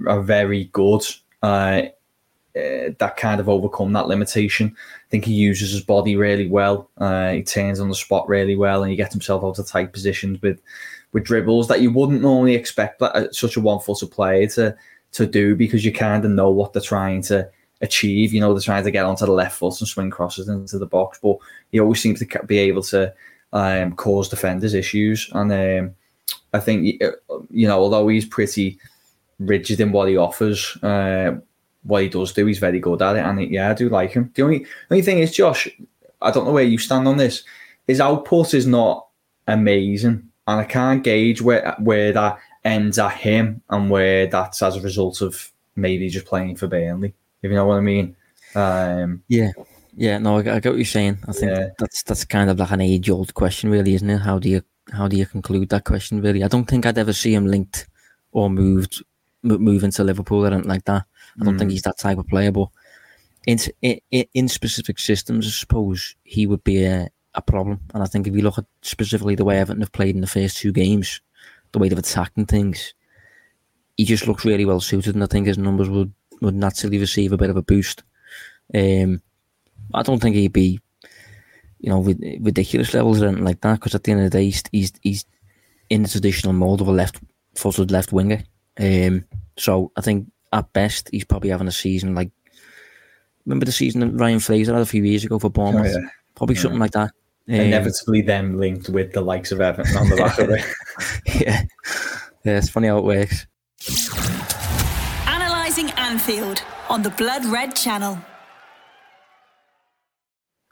[0.06, 1.02] are very good.
[1.42, 1.82] Uh,
[2.56, 4.74] uh, that kind of overcome that limitation.
[4.76, 6.90] I think he uses his body really well.
[6.98, 9.92] Uh, he turns on the spot really well, and he gets himself out of tight
[9.92, 10.60] positions with
[11.12, 14.76] with dribbles that you wouldn't normally expect uh, such a one-footed player to
[15.12, 17.48] to do because you kind of know what they're trying to
[17.80, 18.32] achieve.
[18.32, 20.86] You know, they're trying to get onto the left foot and swing crosses into the
[20.86, 21.36] box, but
[21.72, 23.12] he always seems to be able to
[23.52, 25.30] um, cause defenders issues.
[25.32, 25.94] And um,
[26.52, 27.10] I think, uh,
[27.50, 28.78] you know, although he's pretty
[29.38, 31.36] rigid in what he offers, uh,
[31.82, 33.24] what he does do, he's very good at it.
[33.24, 34.30] And yeah, I do like him.
[34.34, 35.68] The only only thing is, Josh,
[36.20, 37.44] I don't know where you stand on this.
[37.86, 39.06] His output is not
[39.48, 44.76] amazing, and I can't gauge where where that ends at him and where that's as
[44.76, 47.14] a result of maybe just playing for Burnley.
[47.42, 48.16] If you know what I mean.
[48.54, 49.52] Um, yeah,
[49.96, 50.18] yeah.
[50.18, 51.18] No, I, I get what you're saying.
[51.26, 51.68] I think yeah.
[51.78, 54.18] that's that's kind of like an age old question, really, isn't it?
[54.18, 56.20] How do you how do you conclude that question?
[56.20, 57.88] Really, I don't think I'd ever see him linked
[58.32, 59.02] or moved
[59.42, 61.04] moving to Liverpool or anything like that.
[61.40, 61.58] I don't mm.
[61.58, 62.68] think he's that type of player, but
[63.46, 67.80] in, in in specific systems, I suppose he would be a, a problem.
[67.94, 70.26] And I think if you look at specifically the way Everton have played in the
[70.26, 71.20] first two games,
[71.72, 72.94] the way they've attacked and things,
[73.96, 77.32] he just looks really well suited, and I think his numbers would, would naturally receive
[77.32, 78.02] a bit of a boost.
[78.74, 79.22] Um,
[79.92, 80.80] I don't think he'd be,
[81.78, 84.38] you know, with ridiculous levels or anything like that, because at the end of the
[84.38, 85.24] day, he's, he's, he's
[85.88, 88.44] in the traditional mould of a left-footed left winger.
[88.78, 89.24] Um,
[89.58, 92.30] so I think at best he's probably having a season like
[93.46, 96.08] remember the season that Ryan Fraser had a few years ago for Bournemouth, oh, yeah.
[96.34, 96.62] probably yeah.
[96.62, 97.10] something like that.
[97.48, 100.64] Um, Inevitably, them linked with the likes of Everton on the back of it.
[101.40, 101.62] yeah,
[102.44, 103.46] yeah, it's funny how it works.
[105.26, 108.18] Analyzing Anfield on the Blood Red Channel.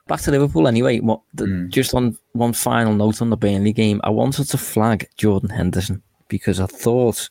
[0.07, 1.01] Back to Liverpool anyway.
[1.01, 1.69] What, the, mm.
[1.69, 6.03] Just on one final note on the Burnley game, I wanted to flag Jordan Henderson
[6.29, 7.29] because I thought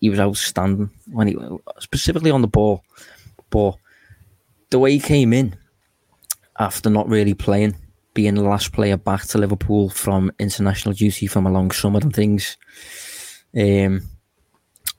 [0.00, 1.36] he was outstanding when he
[1.78, 2.82] specifically on the ball,
[3.50, 3.76] but
[4.70, 5.54] the way he came in
[6.58, 7.76] after not really playing
[8.14, 12.14] being the last player back to Liverpool from international duty from a long summer and
[12.14, 12.56] things.
[13.56, 14.02] Um,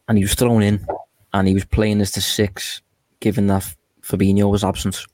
[0.08, 0.86] and he was thrown in
[1.34, 2.82] and he was playing as the six,
[3.20, 5.06] given that Fabinho was absent.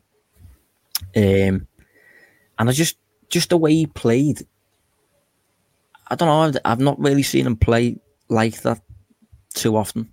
[1.16, 1.68] Um,
[2.58, 2.98] and I just,
[3.30, 4.42] just the way he played,
[6.08, 7.98] I don't know, I've, I've not really seen him play
[8.30, 8.82] like that
[9.54, 10.10] too often.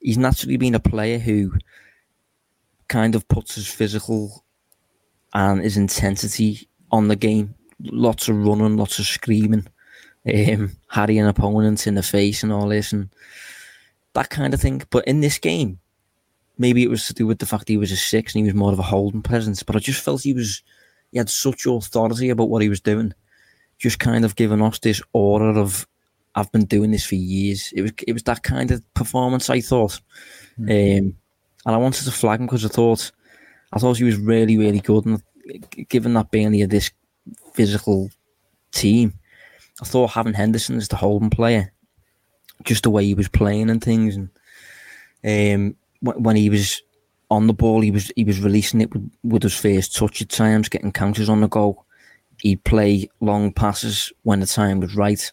[0.00, 1.52] He's naturally been a player who
[2.88, 4.44] kind of puts his physical
[5.34, 7.54] and his intensity on the game.
[7.80, 9.66] Lots of running, lots of screaming,
[10.26, 13.08] um, harrying opponents in the face and all this and
[14.14, 14.82] that kind of thing.
[14.90, 15.78] But in this game,
[16.58, 18.58] maybe it was to do with the fact he was a six and he was
[18.58, 19.62] more of a holding presence.
[19.62, 20.62] But I just felt he was
[21.12, 23.14] he had such authority about what he was doing,
[23.78, 25.86] just kind of giving us this aura of
[26.34, 27.72] I've been doing this for years.
[27.74, 30.00] It was it was that kind of performance I thought,
[30.60, 30.64] mm-hmm.
[30.64, 31.14] um,
[31.66, 33.10] and I wanted to flag him because I thought
[33.72, 35.22] I thought he was really really good and
[35.88, 36.90] given that Burnley are this
[37.52, 38.10] physical
[38.72, 39.14] team,
[39.80, 41.72] I thought having Henderson as the holding player,
[42.64, 44.30] just the way he was playing and things, and
[45.24, 46.82] um, when he was
[47.30, 50.28] on the ball, he was he was releasing it with, with his first touch at
[50.28, 51.84] times, getting counters on the goal.
[52.40, 55.32] He'd play long passes when the time was right.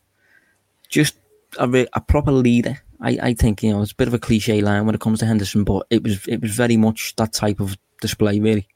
[0.90, 1.16] Just
[1.60, 2.82] a, a proper leader.
[3.02, 5.20] I, I think you know it's a bit of a cliche line when it comes
[5.20, 8.68] to Henderson, but it was it was very much that type of display, really.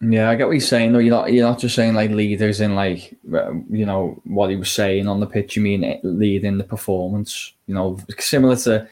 [0.00, 0.92] Yeah, I get what you're saying.
[0.92, 4.50] Though you're not you're not just saying like leaders in like uh, you know what
[4.50, 5.56] he was saying on the pitch.
[5.56, 7.54] You mean eh, leading the performance.
[7.66, 8.88] You know, similar to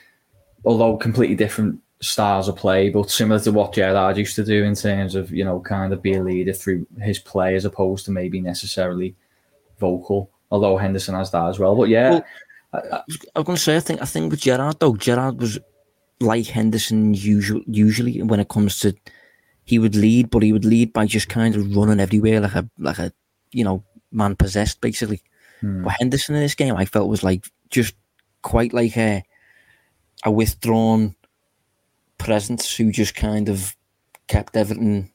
[0.64, 4.74] although completely different styles of play, but similar to what Gerrard used to do in
[4.74, 8.10] terms of you know kind of be a leader through his play as opposed to
[8.10, 9.14] maybe necessarily
[9.78, 10.30] vocal.
[10.50, 11.76] Although Henderson has that as well.
[11.76, 12.24] But yeah, well,
[12.72, 12.96] I, I,
[13.34, 15.58] I was going to say I think I think with Gerrard though Gerrard was
[16.20, 18.94] like Henderson usual, usually when it comes to
[19.64, 22.68] he would lead, but he would lead by just kind of running everywhere like a
[22.78, 23.12] like a
[23.52, 25.22] you know man possessed basically.
[25.60, 25.84] Hmm.
[25.84, 27.94] But Henderson in this game, I felt was like just
[28.42, 29.24] quite like a
[30.24, 31.14] a withdrawn
[32.18, 33.76] presence who just kind of
[34.26, 35.10] kept everything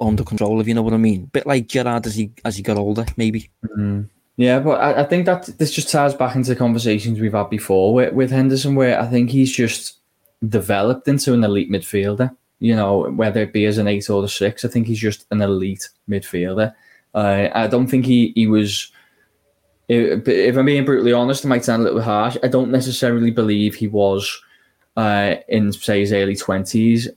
[0.00, 1.26] under control, if you know what I mean.
[1.26, 3.50] Bit like Gerrard as he as he got older, maybe.
[3.76, 4.08] Mm.
[4.36, 7.94] Yeah, but I, I, think that this just ties back into conversations we've had before
[7.94, 9.98] with, with Henderson, where I think he's just
[10.46, 12.36] developed into an elite midfielder.
[12.64, 15.26] You know, whether it be as an eight or a six, I think he's just
[15.30, 16.74] an elite midfielder.
[17.14, 18.90] Uh, I don't think he he was.
[19.86, 22.38] If, I'm being brutally honest, it might sound a little harsh.
[22.42, 24.40] I don't necessarily believe he was
[24.96, 27.08] uh, in say his early twenties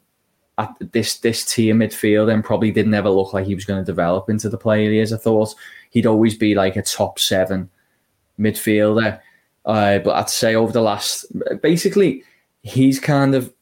[0.58, 3.86] at this this tier midfield and probably didn't ever look like he was going to
[3.86, 5.14] develop into the player he is.
[5.14, 5.56] I thought
[5.92, 7.70] he'd always be like a top seven
[8.38, 9.22] midfielder.
[9.66, 11.26] Uh, but I'd say over the last,
[11.62, 12.24] basically,
[12.64, 13.54] he's kind of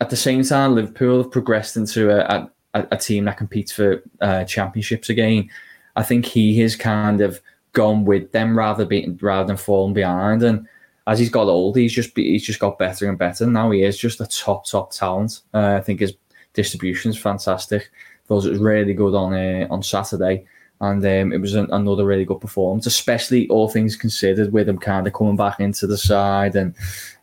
[0.00, 4.02] at the same time Liverpool have progressed into a, a, a team that competes for
[4.20, 5.48] uh, championships again.
[5.96, 7.40] I think he has kind of
[7.72, 10.42] gone with them rather being rather than falling behind.
[10.42, 10.66] And
[11.06, 13.46] as he's got older, he's just he's just got better and better.
[13.46, 15.40] Now he is just a top top talent.
[15.52, 16.14] Uh, I think his
[16.54, 17.90] distribution is fantastic.
[18.26, 20.46] Thought it was really good on uh, on Saturday,
[20.80, 24.78] and um, it was an, another really good performance, especially all things considered, with him
[24.78, 26.74] kind of coming back into the side and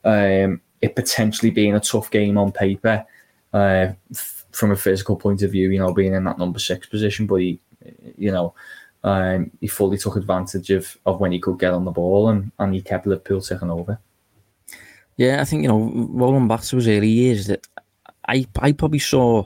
[0.04, 3.06] um, it potentially being a tough game on paper
[3.54, 5.70] uh, f- from a physical point of view.
[5.70, 7.60] You know, being in that number six position, but he,
[8.18, 8.54] you know.
[9.04, 12.52] Um, he fully took advantage of, of when he could get on the ball and,
[12.60, 14.00] and he kept Liverpool taking over.
[15.16, 17.66] Yeah, I think, you know, rolling back to his early years, that
[18.28, 19.46] I I probably saw.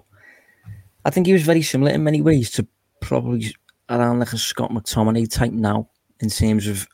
[1.06, 2.65] I think he was very similar in many ways to
[3.02, 3.54] probably
[3.89, 5.89] around like a Scott McTominay type now
[6.22, 6.88] in terms of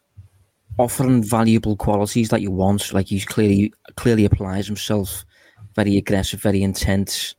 [0.77, 2.93] offering valuable qualities that you want.
[2.93, 5.25] Like he's clearly clearly applies himself,
[5.75, 7.35] very aggressive, very intense,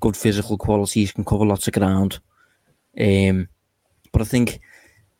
[0.00, 2.18] good physical qualities, can cover lots of ground.
[2.98, 3.48] Um,
[4.12, 4.60] but I think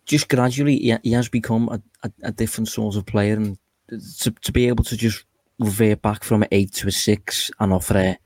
[0.07, 3.59] just gradually he, he has become a, a, a, different sort of player, and
[4.21, 5.25] to, to be able to just
[5.59, 8.19] revert back from an eight to a six and offer a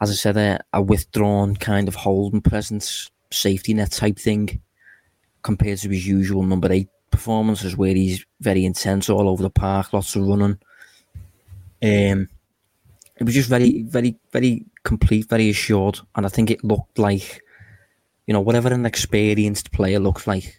[0.00, 4.60] as I said, a, a withdrawn kind of holding presence, safety net type thing,
[5.42, 9.92] compared to his usual number eight performances, where he's very intense all over the park,
[9.92, 10.58] lots of running.
[11.82, 12.28] Um,
[13.16, 17.42] it was just very, very, very complete, very assured, and I think it looked like,
[18.26, 20.58] you know, whatever an experienced player looks like.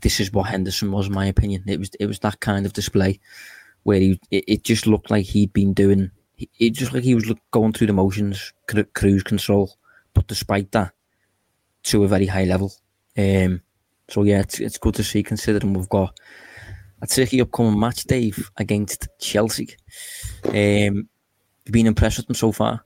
[0.00, 1.64] This is what Henderson was, in my opinion.
[1.66, 3.20] It was, it was that kind of display
[3.84, 6.10] where he, it, it just looked like he'd been doing
[6.58, 8.52] it just like he was going through the motions,
[8.94, 9.76] cruise control,
[10.14, 10.92] but despite that,
[11.84, 12.72] to a very high level.
[13.16, 13.60] Um,
[14.08, 16.18] so yeah, it's, it's good to see considering we've got
[17.02, 19.76] a tricky upcoming match, Dave, against Chelsea.
[20.44, 21.08] Um,
[21.66, 22.84] you been impressed with them so far?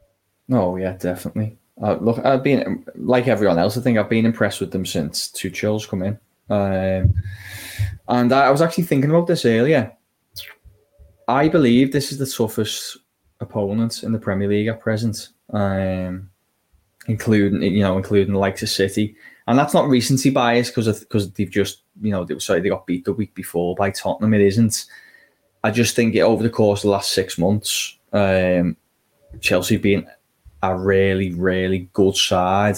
[0.51, 1.59] Oh yeah, definitely.
[1.81, 3.77] Uh, look, I've been like everyone else.
[3.77, 6.19] I think I've been impressed with them since Tuchel's come in.
[6.51, 7.15] Um,
[8.09, 9.93] and I was actually thinking about this earlier.
[11.29, 12.97] I believe this is the toughest
[13.41, 16.31] opponents in the Premier League at present, um,
[17.07, 19.15] including you know including the likes of City,
[19.49, 22.87] and that's not recency bias because because they've just you know they, sorry they got
[22.87, 24.35] beat the week before by Tottenham.
[24.35, 24.85] It isn't.
[25.65, 28.77] I just think it, over the course of the last six months, um,
[29.41, 30.07] Chelsea being
[30.63, 32.77] a really really good side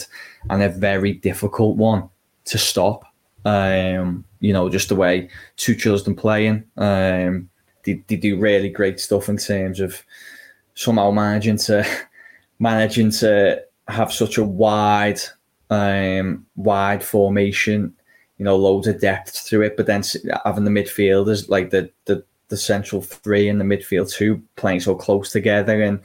[0.49, 2.09] and a very difficult one
[2.47, 3.05] to stop.
[3.45, 6.65] Um, you know, just the way Tuchel's been playing.
[6.77, 7.51] Um,
[7.85, 10.01] they, they do really great stuff in terms of
[10.75, 11.85] somehow managing to
[12.61, 15.21] managing to have such a wide
[15.71, 17.95] um, wide formation,
[18.39, 20.03] you know, loads of depth through it, but then
[20.45, 24.95] having the midfielders like the the the central three and the midfield two playing so
[24.95, 26.01] close together, and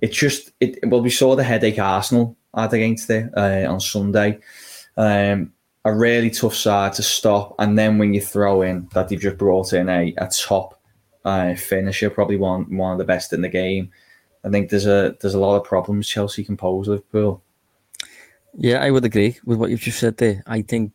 [0.00, 0.78] it's just it.
[0.86, 4.38] Well, we saw the headache Arsenal had against it uh, on Sunday.
[4.96, 5.52] Um,
[5.84, 9.36] a really tough side to stop, and then when you throw in that they've just
[9.36, 10.80] brought in a, a top
[11.24, 13.90] uh, finisher, probably one one of the best in the game.
[14.44, 17.42] I think there's a there's a lot of problems Chelsea can pose Liverpool.
[18.56, 20.42] Yeah, I would agree with what you've just said there.
[20.46, 20.92] I think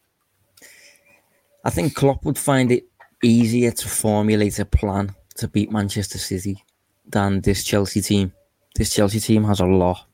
[1.65, 2.85] I think Klopp would find it
[3.21, 6.63] easier to formulate a plan to beat Manchester City
[7.05, 8.31] than this Chelsea team.
[8.75, 10.05] This Chelsea team has a lot,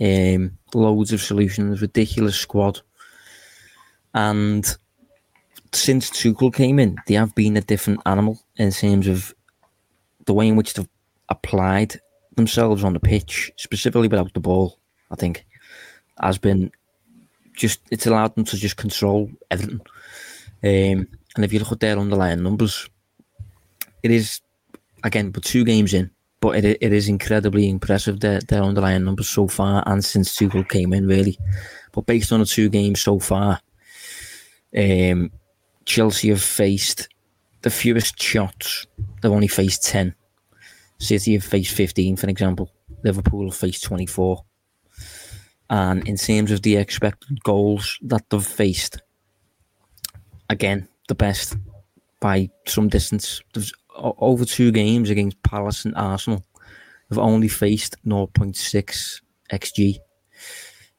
[0.00, 2.80] um, loads of solutions, ridiculous squad,
[4.14, 4.76] and
[5.72, 9.34] since Tuchel came in, they have been a different animal in terms of
[10.26, 10.88] the way in which they've
[11.28, 12.00] applied
[12.36, 14.78] themselves on the pitch, specifically without the ball,
[15.10, 15.46] I think,
[16.20, 16.70] has been
[17.52, 19.80] just it's allowed them to just control everything.
[20.64, 22.88] Um, and if you look at their underlying numbers,
[24.02, 24.40] it is
[25.04, 29.28] again, but two games in, but it it is incredibly impressive their their underlying numbers
[29.28, 31.38] so far and since Tuchel came in really.
[31.92, 33.60] But based on the two games so far,
[34.76, 35.30] um,
[35.84, 37.08] Chelsea have faced
[37.62, 38.86] the fewest shots.
[39.20, 40.14] They've only faced 10.
[40.98, 42.70] City have faced 15, for example.
[43.04, 44.44] Liverpool have faced 24.
[45.72, 49.00] And in terms of the expected goals that they've faced,
[50.50, 51.56] again, the best
[52.20, 53.40] by some distance.
[53.54, 56.44] There's over two games against Palace and Arsenal.
[57.08, 59.20] They've only faced 0.6
[59.50, 59.96] xg.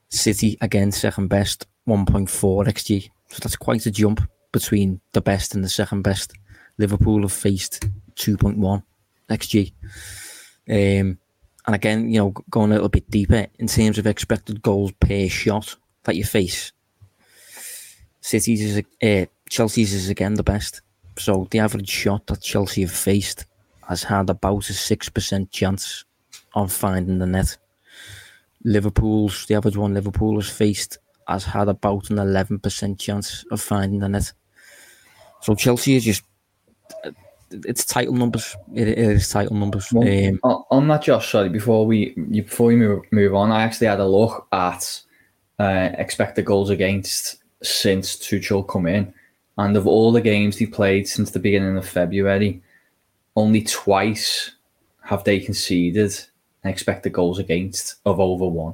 [0.09, 3.09] City again second best 1.4 xg.
[3.30, 6.34] So that's quite a jump between the best and the second best.
[6.80, 8.84] Liverpool have faced 2.1
[9.30, 9.74] xg.
[10.67, 11.19] Um,
[11.66, 15.28] and again, you know, going a little bit deeper in terms of expected goals per
[15.28, 16.72] shot that you face.
[18.22, 20.82] City's is uh, Chelsea's is again the best.
[21.18, 23.45] So the average shot that Chelsea have faced
[23.88, 26.05] has had about a six percent chance
[26.55, 27.57] of finding the net.
[28.64, 30.97] Liverpool's the average one Liverpool has faced
[31.28, 34.32] has had about an eleven percent chance of finding the net.
[35.41, 36.24] So Chelsea is just
[37.66, 38.56] it's title numbers.
[38.74, 39.89] It, it is title numbers.
[39.91, 40.08] Well,
[40.43, 41.32] um, on that, Josh.
[41.32, 45.01] Sorry, before we before we move, move on, I actually had a look at
[45.60, 49.14] uh, expected goals against since Tuchel come in,
[49.58, 52.62] and of all the games he played since the beginning of February,
[53.36, 54.51] only twice
[55.01, 56.14] have they conceded
[56.66, 58.74] expected goals against of over one.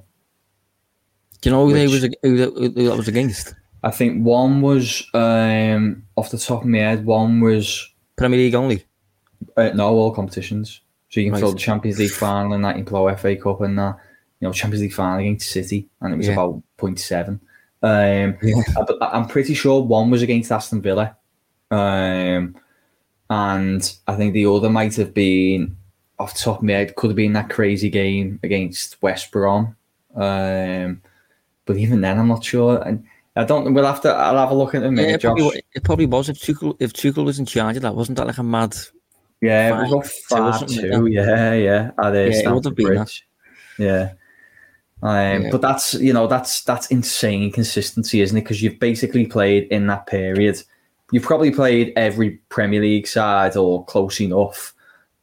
[1.42, 3.56] Do you know who, Which, was, who, who that was against?
[3.84, 7.06] I think one was um, off the top of my head.
[7.06, 7.90] One was
[8.20, 8.86] Premier League only.
[9.56, 10.82] Uh, no, all competitions.
[11.10, 11.40] So you can right.
[11.40, 13.98] throw the Champions League final and that, you can throw FA Cup and that.
[14.40, 16.34] You know, Champions League final against City, and it was yeah.
[16.34, 17.40] about 0.7.
[17.82, 18.62] Um, yeah.
[19.02, 21.18] I, am pretty sure one was against Aston Villa,
[21.72, 22.56] um,
[23.30, 25.76] and I think the other might have been
[26.20, 26.96] off the top of my head.
[26.96, 29.76] Could have been that crazy game against West Brom,
[30.16, 31.02] um,
[31.66, 32.82] but even then, I'm not sure.
[32.82, 33.04] And
[33.40, 33.74] I don't.
[33.74, 34.10] We'll have to.
[34.10, 36.76] I'll have a look at the minute, yeah, it, probably, it probably was if Tuchel
[36.82, 37.96] if Tuchel was in charge of that.
[37.96, 38.76] Wasn't that like a mad?
[39.40, 41.08] Yeah, it was five two.
[41.10, 41.92] Yeah, yeah.
[41.98, 43.14] At uh, yeah, it would have been that.
[43.78, 44.12] Yeah.
[45.02, 45.50] Um, yeah.
[45.52, 48.42] But that's you know that's that's insane consistency, isn't it?
[48.42, 50.62] Because you've basically played in that period.
[51.14, 54.74] You've probably played every Premier League side or close enough.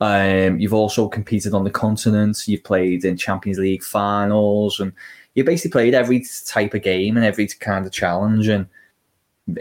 [0.01, 2.49] Um, you've also competed on the continent.
[2.49, 4.95] You've played in Champions League finals, and
[5.37, 8.67] you basically played every type of game and every kind of challenge, and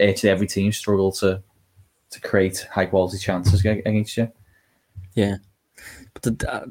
[0.00, 1.40] actually every team struggled to
[2.10, 4.32] to create high quality chances against you.
[5.14, 5.36] Yeah,
[6.14, 6.66] but the uh,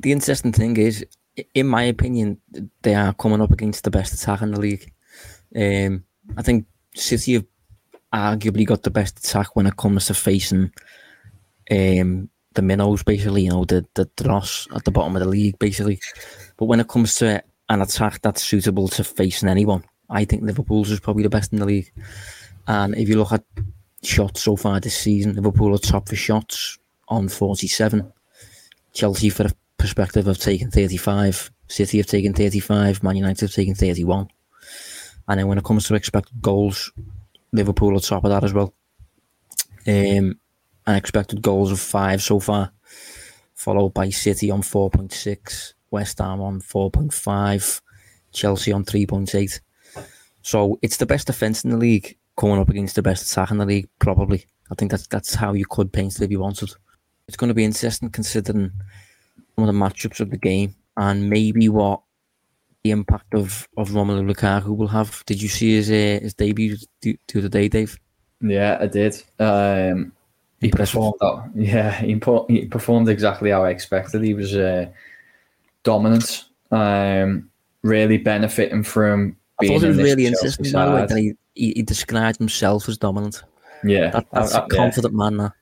[0.00, 1.06] the interesting thing is
[1.54, 2.40] in my opinion,
[2.82, 4.90] they are coming up against the best attack in the league.
[5.54, 6.04] Um,
[6.36, 7.44] I think City have
[8.12, 10.72] arguably got the best attack when it comes to facing
[11.70, 15.58] um, the minnows, basically, you know, the, the dross at the bottom of the league,
[15.58, 16.00] basically.
[16.56, 20.90] But when it comes to an attack that's suitable to facing anyone, I think Liverpool's
[20.90, 21.92] is probably the best in the league.
[22.66, 23.44] And if you look at
[24.02, 28.12] shots so far this season, Liverpool are top for shots on 47.
[28.92, 33.74] Chelsea for a perspective have taken 35, City have taken 35, Man United have taken
[33.74, 34.28] 31.
[35.28, 36.92] And then when it comes to expected goals,
[37.52, 38.72] Liverpool are top of that as well.
[39.86, 40.38] Um,
[40.86, 42.72] and expected goals of five so far,
[43.54, 47.80] followed by City on 4.6, West Ham on 4.5,
[48.32, 49.60] Chelsea on 3.8.
[50.42, 53.58] So it's the best defence in the league coming up against the best attack in
[53.58, 54.46] the league, probably.
[54.70, 56.70] I think that's that's how you could paint it if you wanted.
[57.28, 58.72] It's going to be interesting considering
[59.54, 62.00] some of the matchups of the game and maybe what
[62.82, 65.22] the impact of, of Romelu Lukaku will have.
[65.26, 67.98] Did you see his uh, his debut to the other day, Dave?
[68.40, 69.22] Yeah, I did.
[69.38, 70.12] Um,
[70.60, 71.16] he performed.
[71.54, 74.22] Yeah, he, he, performed exactly how I expected.
[74.22, 74.86] He was uh,
[75.86, 77.48] dominant, um,
[77.82, 79.36] really benefiting from.
[79.60, 82.90] I thought it was really interesting by the way that he, he, he, described himself
[82.90, 83.42] as dominant.
[83.82, 85.18] Yeah, that, that's I, I, a confident yeah.
[85.18, 85.36] man.
[85.36, 85.54] Now.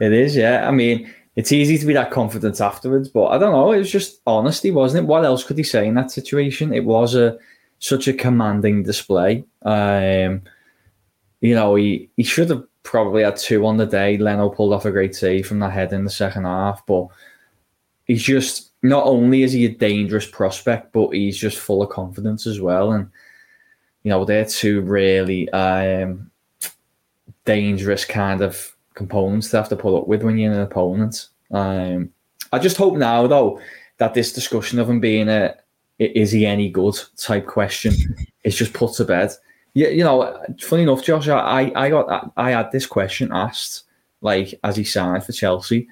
[0.00, 0.66] It is, yeah.
[0.66, 3.70] I mean, it's easy to be that confident afterwards, but I don't know.
[3.70, 5.06] It was just honesty, wasn't it?
[5.06, 6.72] What else could he say in that situation?
[6.72, 7.38] It was a
[7.78, 9.44] such a commanding display.
[9.62, 10.42] Um,
[11.40, 14.16] you know, he, he should have probably had two on the day.
[14.16, 17.06] Leno pulled off a great save from that head in the second half, but
[18.06, 22.46] he's just not only is he a dangerous prospect, but he's just full of confidence
[22.46, 22.92] as well.
[22.92, 23.10] And
[24.02, 26.30] you know, they're two really um,
[27.44, 31.28] dangerous kind of components to have to put up with when you're an opponent.
[31.50, 32.10] Um,
[32.52, 33.60] I just hope now, though,
[33.98, 35.54] that this discussion of him being a
[35.98, 37.92] is he any good type question
[38.44, 39.32] is just put to bed.
[39.74, 43.84] Yeah, you know, funny enough, Josh, I I got I had this question asked
[44.20, 45.88] like as he signed for Chelsea,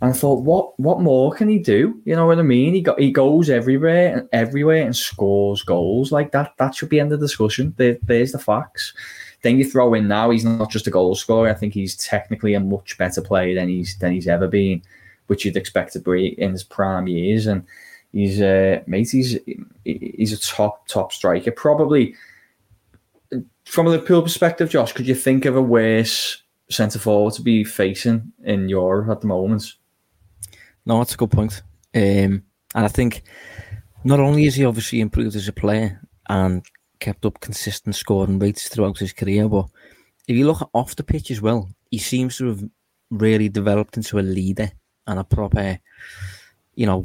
[0.00, 2.00] and I thought, what what more can he do?
[2.04, 2.72] You know what I mean?
[2.72, 6.54] He got he goes everywhere and everywhere and scores goals like that.
[6.58, 7.74] That should be end of discussion.
[7.76, 8.94] There, there's the facts.
[9.42, 11.50] Then you throw in now he's not just a goal scorer.
[11.50, 14.82] I think he's technically a much better player than he's than he's ever been,
[15.26, 17.46] which you'd expect to be in his prime years.
[17.46, 17.66] And
[18.12, 19.38] he's uh, mate, he's
[19.84, 21.50] he's a top top striker.
[21.50, 22.14] Probably
[23.66, 27.64] from a Liverpool perspective, Josh, could you think of a worse centre forward to be
[27.64, 29.74] facing in Europe at the moment?
[30.86, 31.62] No, that's a good point.
[31.94, 33.22] Um, and I think
[34.04, 36.64] not only has he obviously improved as a player and
[37.00, 39.66] kept up consistent scoring rates throughout his career, but
[40.28, 42.64] if you look off the pitch as well, he seems to have
[43.10, 44.70] really developed into a leader
[45.06, 45.78] and a proper,
[46.74, 47.04] you know,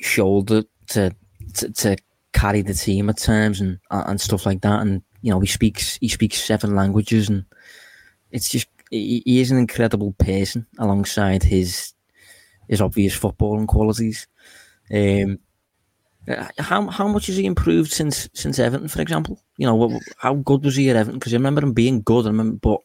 [0.00, 1.14] shoulder to
[1.54, 1.96] to, to
[2.32, 4.80] carry the team at times and and stuff like that.
[4.80, 7.44] And you know, he speaks he speaks seven languages, and
[8.30, 11.94] it's just he, he is an incredible person alongside his
[12.68, 14.26] his obvious footballing qualities.
[14.92, 15.38] Um,
[16.58, 19.42] how how much has he improved since since Everton, for example?
[19.56, 21.18] You know, how good was he at Everton?
[21.18, 22.26] Because I remember him being good.
[22.26, 22.80] I remember, but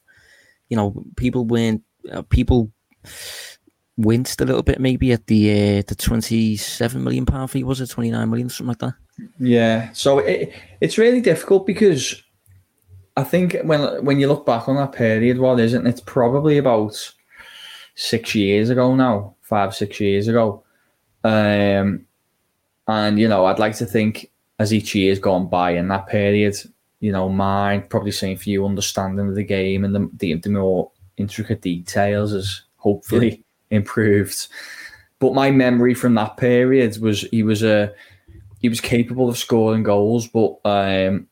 [0.70, 2.72] you know, people weren't uh, people
[3.98, 7.64] winced a little bit maybe at the uh, the twenty seven million pound fee.
[7.64, 8.94] Was it twenty nine million something like that?
[9.40, 9.92] Yeah.
[9.94, 12.22] So it, it's really difficult because
[13.16, 17.14] I think when when you look back on that period, what isn't it's probably about
[17.96, 20.64] six years ago now, five six years ago.
[21.24, 22.06] Um,
[22.88, 26.56] and you know, I'd like to think as each year's gone by in that period,
[27.00, 30.50] you know, mine probably saying for you understanding of the game and the the, the
[30.50, 33.78] more intricate details has hopefully yeah.
[33.78, 34.48] improved.
[35.20, 37.94] But my memory from that period was he was a
[38.60, 41.28] he was capable of scoring goals, but um,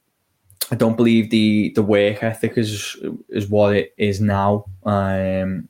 [0.70, 2.96] I don't believe the the work ethic is
[3.28, 4.64] is what it is now.
[4.84, 5.68] Um,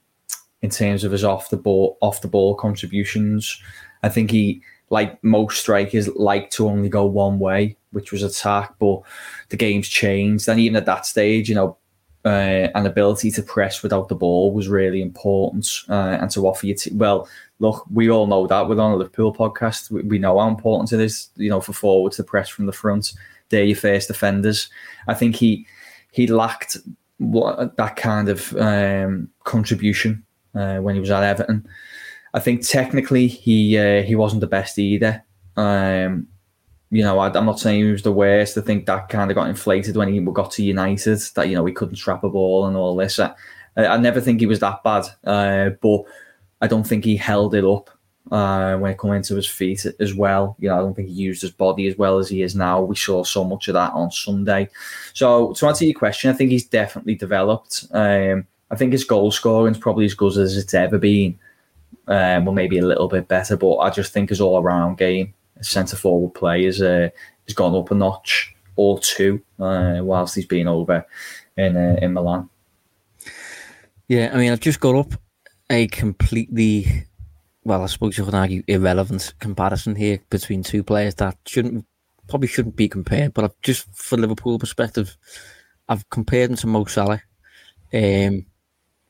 [0.67, 3.63] in terms of his off the ball off the ball contributions,
[4.03, 8.75] I think he like most strikers like to only go one way, which was attack.
[8.81, 9.03] But
[9.51, 11.79] the game's changed, and even at that stage, you know,
[12.25, 16.67] uh, an ability to press without the ball was really important, uh, and to offer
[16.67, 16.75] you.
[16.95, 17.29] Well,
[17.61, 18.69] look, we all know that.
[18.69, 19.89] We're on a Liverpool podcast.
[19.93, 22.73] We, we know how important it is, you know, for forwards to press from the
[22.73, 23.13] front.
[23.51, 24.69] They're your first defenders.
[25.07, 25.65] I think he
[26.11, 26.77] he lacked
[27.19, 30.26] what that kind of um, contribution
[30.57, 31.67] uh, when he was at Everton.
[32.35, 35.25] I think technically he uh, he wasn't the best either.
[35.57, 36.29] Um,
[36.91, 38.57] you know, I, am not saying he was the worst.
[38.57, 41.21] I think that kind of got inflated when he got to United.
[41.35, 43.19] That you know he couldn't trap a ball and all this.
[43.19, 43.35] I,
[43.77, 46.03] I never think he was that bad, uh, but
[46.61, 47.91] I don't think he held it up
[48.31, 50.57] uh, when it came into his feet as well.
[50.59, 52.83] You know, I don't think he used his body as well as he is now.
[52.83, 54.69] We saw so much of that on Sunday.
[55.13, 57.87] So to answer your question, I think he's definitely developed.
[57.93, 61.39] Um, I think his goal scoring is probably as good as it's ever been.
[62.09, 65.35] Um, well, maybe a little bit better, but I just think his all around game,
[65.61, 67.09] centre forward play, is uh,
[67.47, 71.05] has gone up a notch or two uh, whilst he's been over
[71.57, 72.49] in uh, in Milan.
[74.09, 75.15] Yeah, I mean, I've just got up
[75.69, 77.07] a completely,
[77.65, 81.85] well, I suppose you could argue irrelevant comparison here between two players that shouldn't
[82.29, 83.35] probably shouldn't be compared.
[83.35, 85.17] But I've just for Liverpool perspective,
[85.89, 87.23] I've compared him to Mo Salah.
[87.93, 88.47] Um,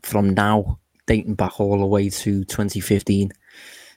[0.07, 3.33] from now dating back all the way to 2015.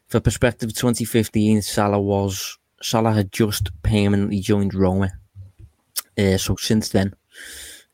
[0.08, 5.12] For perspective, 2015, Salah was Salah had just permanently joined Roma.
[6.18, 7.14] Uh, so since then,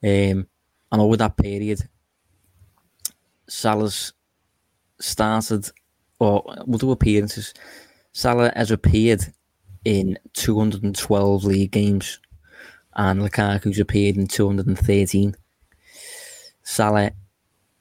[0.04, 0.48] um,
[0.92, 1.82] and over that period,
[3.48, 4.14] Salah's
[5.00, 5.70] started,
[6.20, 7.54] or we'll do appearances.
[8.14, 9.22] Salah has appeared
[9.84, 12.20] in 212 league games,
[12.96, 15.36] and Lukaku's appeared in 213.
[16.64, 17.12] Salah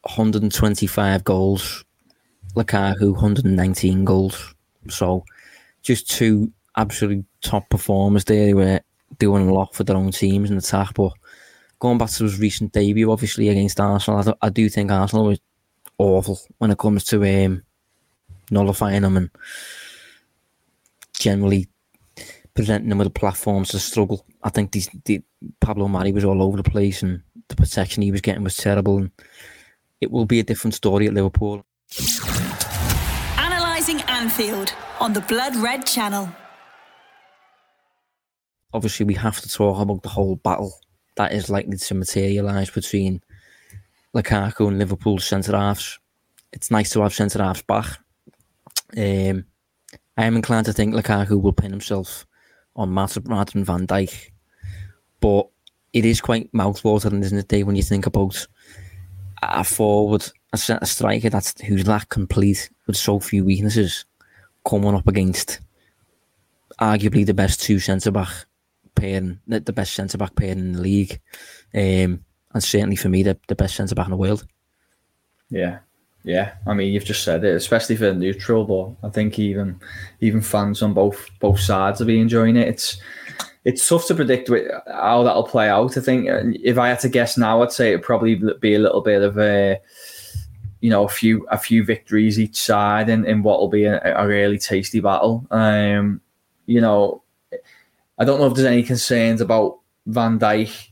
[0.04, 1.84] 125 goals,
[2.54, 4.54] Lukaku 119 goals.
[4.88, 5.24] So
[5.82, 8.80] just two absolute top performers there who were
[9.18, 10.94] doing a lot for their own teams in attack.
[10.94, 11.12] But
[11.78, 15.26] going back to his recent debut, obviously against Arsenal, I, do, I do think Arsenal
[15.26, 15.40] was
[15.98, 17.62] awful when it comes to um,
[18.50, 19.30] nullifying them and
[21.18, 21.68] generally
[22.54, 24.24] presenting them with the platforms to struggle.
[24.42, 25.22] I think these, the,
[25.60, 28.98] Pablo Mari was all over the place and the protection he was getting was terrible.
[28.98, 29.10] And
[30.04, 31.64] it will be a different story at Liverpool.
[33.38, 36.28] Analysing Anfield on the Blood Red Channel.
[38.74, 40.74] Obviously, we have to talk about the whole battle
[41.16, 43.22] that is likely to materialise between
[44.14, 45.98] Lukaku and Liverpool centre halves.
[46.52, 47.98] It's nice to have centre halves back.
[48.96, 49.46] Um,
[50.16, 52.26] I am inclined to think Lukaku will pin himself
[52.76, 54.32] on than Van Dijk,
[55.20, 55.48] but
[55.94, 58.46] it is quite mouthwatering, isn't it, Dave, when you think about
[59.50, 64.04] a forward, a, a striker that's who's that complete with so few weaknesses,
[64.64, 65.60] coming up against
[66.80, 68.32] arguably the best two centre back
[68.94, 71.20] pairing, the best centre back pairing in the league,
[71.74, 74.46] um, and certainly for me the, the best centre back in the world.
[75.50, 75.78] Yeah,
[76.24, 79.78] Yeah, I mean you've just said it, especially for neutral, but I think even
[80.20, 82.68] even fans on both both sides will be enjoying it.
[82.68, 82.96] It's
[83.64, 84.50] it's tough to predict
[84.88, 85.96] how that'll play out.
[85.96, 86.26] I think
[86.62, 89.38] if I had to guess now, I'd say it'd probably be a little bit of
[89.38, 89.80] a
[90.80, 94.00] you know a few a few victories each side in, in what will be a,
[94.16, 95.46] a really tasty battle.
[95.50, 96.20] Um,
[96.66, 97.22] you know,
[98.18, 100.88] I don't know if there's any concerns about Van Dijk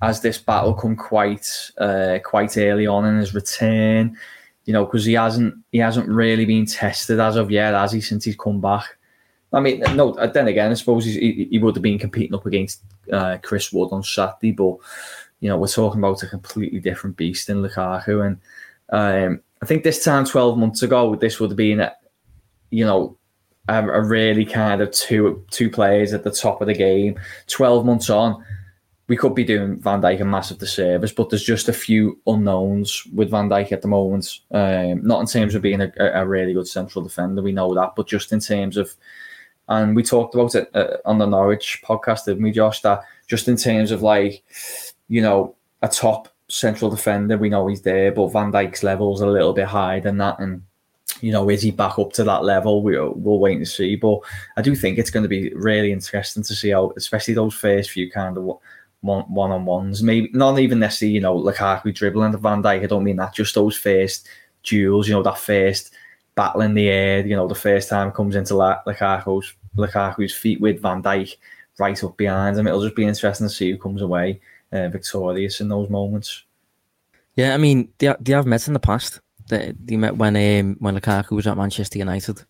[0.00, 1.46] as this battle come quite
[1.76, 4.16] uh, quite early on in his return.
[4.64, 8.00] You know, because he hasn't he hasn't really been tested as of yet, has he?
[8.00, 8.95] Since he's come back.
[9.52, 10.12] I mean, no.
[10.12, 12.82] Then again, I suppose he, he would have been competing up against
[13.12, 14.76] uh, Chris Wood on Saturday, but
[15.40, 18.38] you know, we're talking about a completely different beast in Lukaku, and
[18.90, 21.88] um, I think this time twelve months ago, this would have been,
[22.70, 23.16] you know,
[23.68, 27.18] a, a really kind of two two players at the top of the game.
[27.46, 28.44] Twelve months on,
[29.08, 33.06] we could be doing Van Dijk a massive disservice, but there's just a few unknowns
[33.14, 34.40] with Van Dijk at the moment.
[34.50, 37.92] Um, not in terms of being a, a, really good central defender, we know that,
[37.96, 38.94] but just in terms of,
[39.68, 42.80] and we talked about it uh, on the Norwich podcast, didn't we, Josh?
[42.80, 44.44] That just in terms of like,
[45.08, 49.26] you know, a top central defender, we know he's there, but Van Dijk's level's a
[49.26, 50.62] little bit higher than that, and
[51.20, 52.82] you know, is he back up to that level?
[52.82, 53.96] We'll, we'll wait and see.
[53.96, 54.18] But
[54.56, 57.90] I do think it's going to be really interesting to see how, especially those first
[57.90, 58.44] few kind of
[59.00, 60.02] one on ones.
[60.02, 62.82] Maybe not even necessarily, you know, Lukaku dribbling the Van Dijk.
[62.82, 63.34] I don't mean that.
[63.34, 64.28] Just those first
[64.62, 65.94] duels, you know, that first
[66.36, 67.26] battle in the air.
[67.26, 71.36] You know, the first time comes into Lukaku's Lukaku's feet with Van Dijk
[71.78, 72.66] right up behind him.
[72.66, 74.40] It'll just be interesting to see who comes away
[74.72, 76.44] uh, victorious in those moments.
[77.34, 79.20] Yeah, I mean, they they have met in the past.
[79.48, 82.42] They, they met when um, when Lukaku was at Manchester United,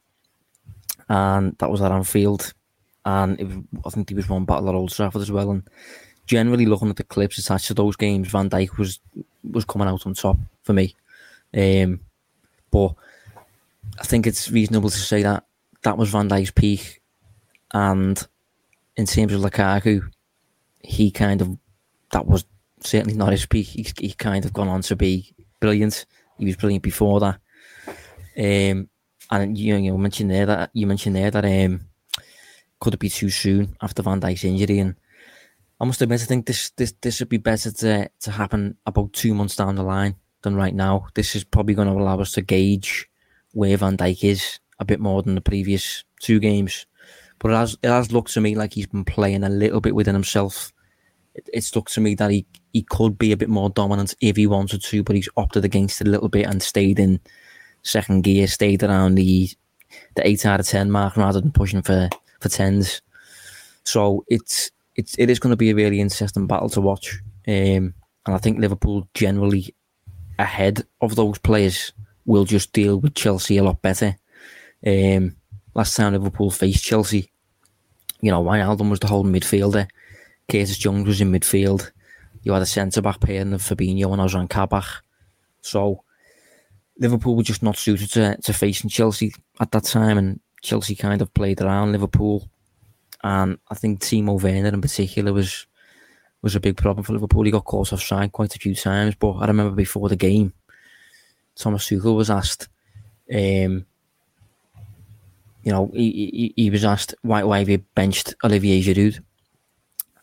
[1.09, 2.53] and that was at Anfield.
[3.05, 3.49] And it,
[3.85, 5.69] I think there was one battle at Old Trafford as well, and
[6.27, 9.01] generally looking at the clips attached to those games, Van Dijk was
[9.51, 10.95] was coming out on top for me.
[11.55, 12.01] Um,
[12.71, 12.95] but
[13.99, 15.45] I think it's reasonable to say that
[15.83, 17.01] that was Van Dijk's peak,
[17.73, 18.27] and
[18.97, 20.03] in terms of Lukaku,
[20.81, 21.57] he kind of
[22.13, 22.45] that was
[22.81, 23.67] certainly not his peak.
[23.67, 26.07] He's he kind of gone on to be brilliant.
[26.39, 27.39] He was brilliant before that.
[28.39, 28.89] Um,
[29.31, 31.87] and you, you mentioned there that you mentioned there that um,
[32.81, 34.97] could it be too soon after Van Dijk's injury and
[35.79, 39.13] I must admit, I think this this this would be better to to happen about
[39.13, 41.07] two months down the line than right now.
[41.15, 43.09] This is probably going to allow us to gauge
[43.57, 46.87] where Van Dijk is a bit more than the previous two games.
[47.39, 49.95] But it has it has looked to me like he's been playing a little bit
[49.95, 50.73] within himself.
[51.35, 54.37] It, it's looked to me that he he could be a bit more dominant if
[54.37, 57.19] he wanted to, but he's opted against it a little bit and stayed in
[57.83, 59.49] second gear, stayed around the
[60.17, 63.01] the eight out of ten mark rather than pushing for for tens.
[63.85, 67.21] So it's it's it is going to be a really interesting battle to watch.
[67.49, 67.95] Um,
[68.27, 69.75] and I think Liverpool generally
[70.39, 71.93] ahead of those players
[72.27, 74.17] will just deal with Chelsea a lot better.
[74.87, 75.37] Um,
[75.75, 77.31] last time Liverpool faced Chelsea,
[78.21, 79.89] you know, Wijnaldum was the whole midfielder.
[80.49, 81.91] Curtis Jones was in midfield.
[82.43, 84.85] You had a centre back pairing of Fabinho and Ozan Kabak.
[85.63, 86.03] So
[86.99, 91.23] Liverpool were just not suited to, to facing Chelsea at that time, and Chelsea kind
[91.23, 92.49] of played around Liverpool
[93.27, 95.67] and I think Timo Werner in particular was
[96.43, 97.43] was a big problem for Liverpool.
[97.43, 100.53] He got caught offside quite a few times, but I remember before the game,
[101.57, 102.69] Thomas Tuchel was asked,
[103.33, 103.87] um,
[105.63, 109.21] you know, he, he, he was asked why why have you benched Olivier Giroud,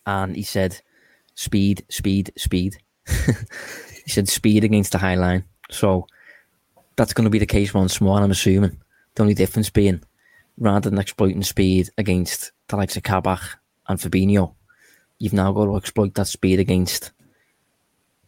[0.05, 0.79] and he said,
[1.35, 2.77] speed, speed, speed.
[3.07, 5.43] he said speed against the high line.
[5.69, 6.07] So
[6.95, 8.19] that's going to be the case once more.
[8.19, 8.79] I'm assuming
[9.15, 10.01] the only difference being
[10.57, 13.41] rather than exploiting speed against the likes of Kabak
[13.87, 14.53] and Fabinho,
[15.19, 17.11] you've now got to exploit that speed against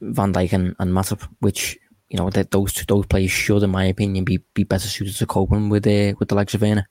[0.02, 1.78] Van Dijk and, and Matip, which
[2.10, 5.16] you know that those two, those players should, in my opinion, be, be better suited
[5.16, 6.88] to coping with uh, with the likes of Werner.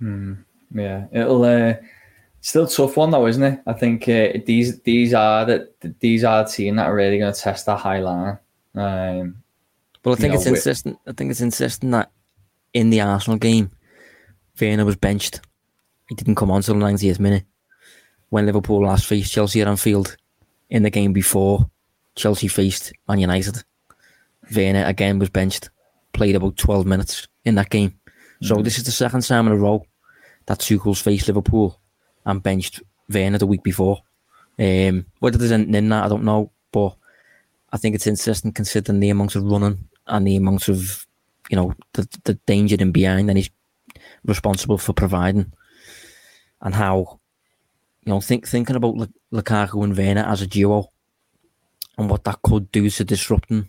[0.00, 0.44] Mm,
[0.74, 1.74] yeah, it'll uh,
[2.40, 3.60] still tough one though, isn't it?
[3.66, 7.32] I think uh, these these are the these are the team that are really going
[7.32, 8.38] to test that high line.
[8.74, 9.42] Um,
[10.02, 10.98] but I think it's know, insistent.
[11.06, 12.10] I think it's insistent that
[12.72, 13.70] in the Arsenal game,
[14.60, 15.40] Werner was benched.
[16.08, 17.44] He didn't come on until the 90th minute.
[18.28, 20.16] When Liverpool last faced Chelsea at Anfield
[20.70, 21.68] in the game before
[22.14, 23.64] Chelsea faced Man United,
[24.54, 25.70] Werner again was benched,
[26.12, 27.98] played about 12 minutes in that game.
[28.42, 29.86] So mm this is the second time in a row
[30.46, 31.80] that Tuchel's faced Liverpool
[32.24, 34.02] and benched Werner the week before.
[34.58, 36.96] Um, whether there's anything in that, I don't know, but
[37.72, 41.06] I think it's interesting considering the amounts of running and the amounts of,
[41.50, 43.50] you know, the, the danger in behind and he's
[44.24, 45.52] responsible for providing,
[46.60, 47.20] and how
[48.04, 50.90] you know think thinking about Lukaku and Werner as a duo,
[51.98, 53.68] and what that could do to disrupting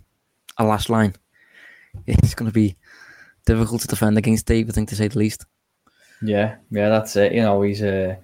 [0.58, 1.16] a last line.
[2.06, 2.76] it's going to be
[3.46, 5.46] difficult to defend against Dave, I think, to say the least.
[6.22, 7.34] Yeah, yeah, that's it.
[7.34, 8.16] You know, he's a uh,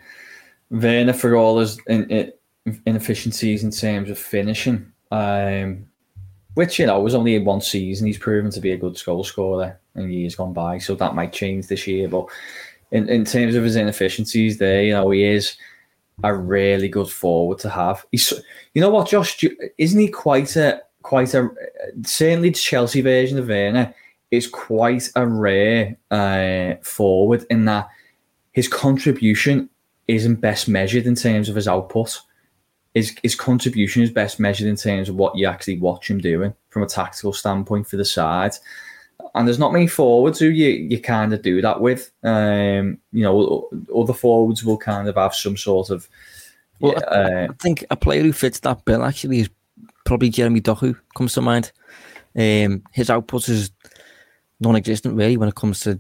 [0.69, 2.31] Werner for all his in, in,
[2.85, 5.85] inefficiencies in terms of finishing, um,
[6.55, 8.07] which you know was only in one season.
[8.07, 11.33] He's proven to be a good goal scorer in years gone by, so that might
[11.33, 12.07] change this year.
[12.07, 12.25] But
[12.91, 15.55] in, in terms of his inefficiencies, there, you know, he is
[16.23, 18.05] a really good forward to have.
[18.11, 18.33] He's,
[18.73, 19.43] you know what, Josh,
[19.77, 21.49] isn't he quite a quite a
[22.03, 23.93] certainly the Chelsea version of Werner
[24.31, 27.87] is quite a rare uh, forward in that
[28.51, 29.69] his contribution
[30.07, 32.19] isn't best measured in terms of his output.
[32.93, 36.53] His, his contribution is best measured in terms of what you actually watch him doing
[36.69, 38.53] from a tactical standpoint for the side.
[39.35, 42.11] And there's not many forwards who you, you kind of do that with.
[42.23, 46.07] Um, you know, other forwards will kind of have some sort of.
[46.79, 49.49] Well, uh, I think a player who fits that bill actually is
[50.03, 51.71] probably Jeremy Doku comes to mind.
[52.35, 53.71] Um, his output is
[54.59, 55.99] non-existent really when it comes to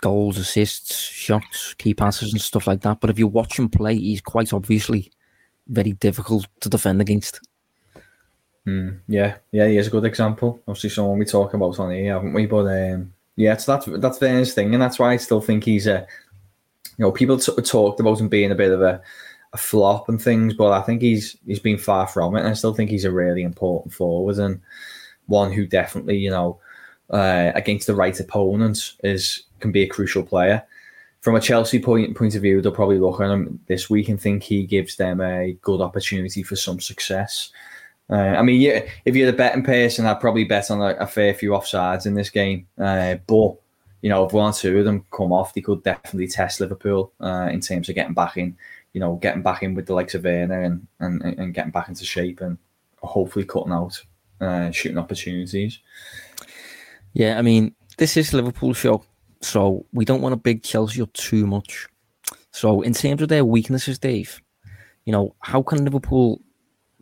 [0.00, 3.00] goals, assists, shots, key passes, and stuff like that.
[3.00, 5.10] But if you watch him play, he's quite obviously
[5.68, 7.40] very difficult to defend against.
[8.66, 10.60] Mm, yeah, yeah, he is a good example.
[10.66, 12.46] Obviously, someone we talk about on here, haven't we?
[12.46, 15.86] But um, yeah, so that's that's Werner's thing, and that's why I still think he's
[15.86, 16.06] a.
[16.96, 19.02] You know, people t- talked about him being a bit of a,
[19.54, 22.52] a flop and things, but I think he's he's been far from it, and I
[22.52, 24.60] still think he's a really important forward and
[25.26, 26.58] one who definitely, you know,
[27.10, 30.62] uh, against the right opponents is can be a crucial player.
[31.22, 34.20] From a Chelsea point point of view, they'll probably look at him this week and
[34.20, 37.50] think he gives them a good opportunity for some success.
[38.10, 41.06] Uh, I mean, yeah, if you're the betting person, I'd probably bet on a, a
[41.06, 42.66] fair few offsides in this game.
[42.78, 43.54] Uh, but
[44.02, 47.12] you know, if one or two of them come off, they could definitely test Liverpool
[47.20, 48.54] uh, in terms of getting back in.
[48.94, 51.88] You know, getting back in with the likes of Werner and and, and getting back
[51.88, 52.56] into shape and
[53.02, 54.00] hopefully cutting out
[54.40, 55.80] uh, shooting opportunities.
[57.12, 59.04] Yeah, I mean, this is Liverpool show,
[59.40, 61.86] so we don't want to big Chelsea up too much.
[62.50, 64.40] So, in terms of their weaknesses, Dave,
[65.04, 66.40] you know, how can Liverpool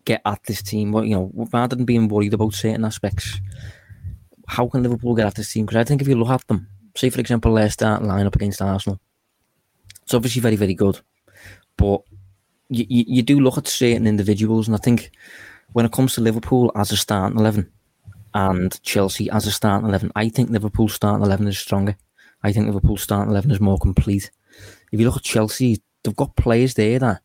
[0.04, 0.92] get at this team?
[0.92, 3.40] Well, you know, rather than being worried about certain aspects,
[4.46, 5.66] how can Liverpool get at this team?
[5.66, 8.36] Because I think if you look at them, say for example, their start line up
[8.36, 9.00] against Arsenal,
[10.02, 11.00] it's obviously very, very good,
[11.82, 12.00] but
[12.68, 15.10] you, you, you do look at certain individuals, and I think
[15.72, 17.72] when it comes to Liverpool as a starting eleven
[18.34, 20.12] and Chelsea as a starting 11.
[20.16, 21.96] I think Liverpool's starting 11 is stronger.
[22.42, 24.30] I think Liverpool's starting 11 is more complete.
[24.90, 27.22] If you look at Chelsea, they've got players there that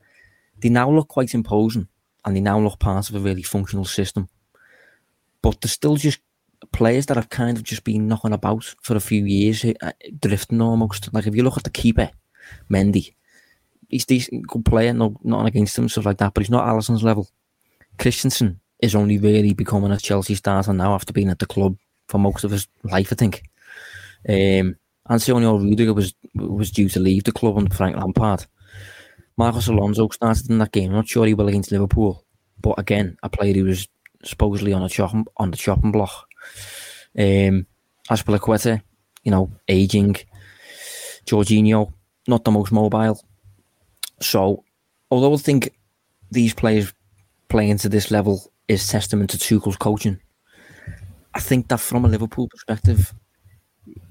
[0.60, 1.88] they now look quite imposing
[2.26, 4.28] and they now look part of a really functional system.
[5.42, 6.20] But they're still just
[6.72, 10.62] players that have kind of just been knocking about for a few years, uh, drifting
[10.62, 11.14] almost.
[11.14, 12.12] Like if you look at the keeper,
[12.70, 13.14] Mendy,
[13.88, 17.04] he's decent, good player, no, not against him, stuff like that, but he's not Alisson's
[17.04, 17.30] level.
[17.98, 21.78] Christensen, is only really becoming a Chelsea starter now after being at the club
[22.08, 23.44] for most of his life, I think.
[24.28, 24.76] Um,
[25.10, 28.46] Antonio Rudiger was was due to leave the club under Frank Lampard.
[29.38, 30.90] Marcos Alonso started in that game.
[30.90, 32.26] I'm not sure he will against Liverpool,
[32.60, 33.88] but again, a player who was
[34.24, 36.28] supposedly on a chopping on the chopping block.
[37.18, 37.66] Um,
[38.10, 38.82] Azpilicueta,
[39.24, 40.16] you know, aging.
[41.26, 41.92] Jorginho,
[42.28, 43.22] not the most mobile.
[44.20, 44.64] So,
[45.12, 45.74] although I think
[46.32, 46.94] these players
[47.50, 50.20] playing to this level is testament to Tuchel's coaching.
[51.34, 53.14] I think that from a Liverpool perspective,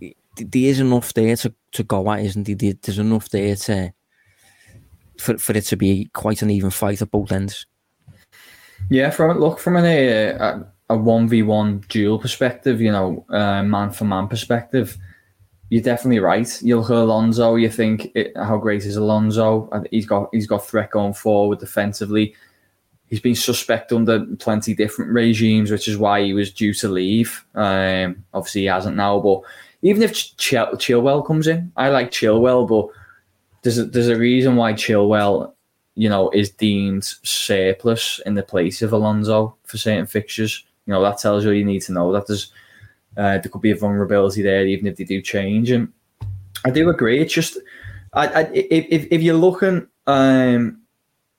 [0.01, 0.15] there
[0.55, 2.75] is enough there to, to go at, isn't there?
[2.81, 3.93] There's enough there to
[5.19, 7.67] for, for it to be quite an even fight at both ends.
[8.91, 13.63] Yeah, from look from an, a a one v one duel perspective, you know, uh,
[13.63, 14.97] man for man perspective,
[15.71, 16.63] you're definitely right.
[16.63, 19.71] You look at Alonso, you think it, how great is Alonso?
[19.91, 22.35] He's got he's got threat going forward defensively
[23.09, 27.45] he's been suspect under plenty different regimes, which is why he was due to leave.
[27.55, 29.21] Um, obviously, he hasn't now.
[29.21, 29.43] But
[29.83, 32.95] even if Ch- Chilwell comes in, I like Chilwell, but
[33.63, 35.53] there's a, there's a reason why Chilwell,
[35.95, 40.65] you know, is deemed surplus in the place of Alonso for certain fixtures.
[40.87, 42.53] You know, that tells you you need to know that there's
[43.17, 45.71] uh, there could be a vulnerability there, even if they do change.
[45.71, 45.93] And
[46.65, 47.21] I do agree.
[47.21, 47.59] It's just,
[48.13, 49.87] I, I if if you're looking.
[50.07, 50.83] Um,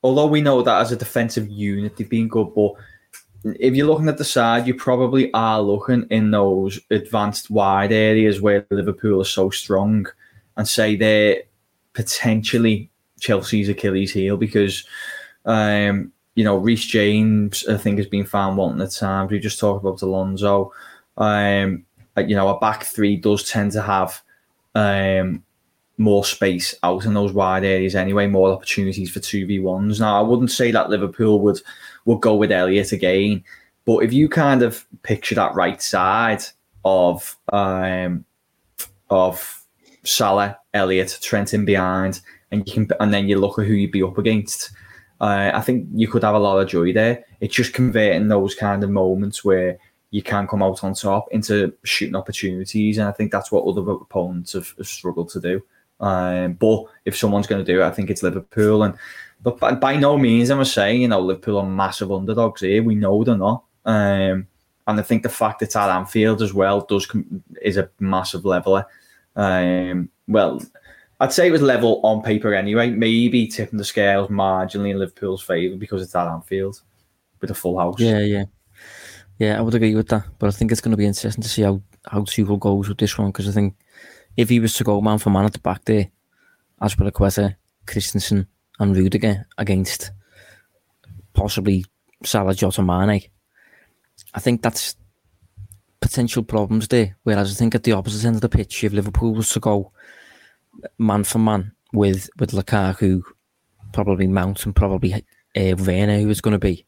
[0.03, 2.73] although we know that as a defensive unit they've been good, but
[3.43, 8.41] if you're looking at the side, you probably are looking in those advanced wide areas
[8.41, 10.07] where Liverpool are so strong,
[10.57, 11.43] and say they're
[11.93, 14.85] potentially Chelsea's Achilles heel because.
[15.45, 19.31] Um, you know, Reece James, I think, has been found wanting at times.
[19.31, 20.71] We just talked about Alonso.
[21.17, 21.85] Um,
[22.17, 24.21] you know, a back three does tend to have
[24.75, 25.43] um,
[25.97, 29.99] more space out in those wide areas anyway, more opportunities for 2v1s.
[29.99, 31.59] Now, I wouldn't say that Liverpool would,
[32.05, 33.43] would go with Elliott again,
[33.85, 36.43] but if you kind of picture that right side,
[36.87, 38.23] of um,
[39.09, 39.65] of
[40.03, 43.91] Salah, Elliott, Trent Trenton behind, and you can and then you look at who you'd
[43.91, 44.71] be up against.
[45.19, 47.25] Uh, I think you could have a lot of joy there.
[47.41, 49.79] It's just converting those kind of moments where
[50.11, 53.89] you can come out on top into shooting opportunities, and I think that's what other
[53.91, 55.63] opponents have, have struggled to do.
[55.99, 58.83] Um, but if someone's going to do it, I think it's Liverpool.
[58.83, 58.95] And
[59.41, 62.83] but by, by, no means am I saying you know Liverpool are massive underdogs here.
[62.83, 63.63] We know they're not.
[63.85, 64.47] Um,
[64.87, 67.07] and I think the fact it's at Anfield as well does
[67.61, 68.85] is a massive leveler.
[69.35, 70.61] Um, well,
[71.19, 72.89] I'd say it was level on paper anyway.
[72.89, 76.81] Maybe tipping the scales marginally in Liverpool's favour because it's at Anfield
[77.41, 77.99] with a full house.
[77.99, 78.45] Yeah, yeah,
[79.39, 79.57] yeah.
[79.57, 81.63] I would agree with that, but I think it's going to be interesting to see
[81.63, 83.75] how how Tuchel goes with this one because I think
[84.35, 86.09] if he was to go man for man at the back there,
[86.81, 88.47] Azpilicueta, Christensen,
[88.79, 90.11] and Rudiger against
[91.33, 91.85] possibly
[92.23, 93.23] Salah, Jota, Mane,
[94.33, 94.95] I think that's
[95.99, 97.15] potential problems there.
[97.23, 99.91] Whereas I think at the opposite end of the pitch, if Liverpool was to go
[100.97, 103.21] man for man with with Lukaku,
[103.93, 106.85] probably Mount, and probably uh, Werner, who is going to be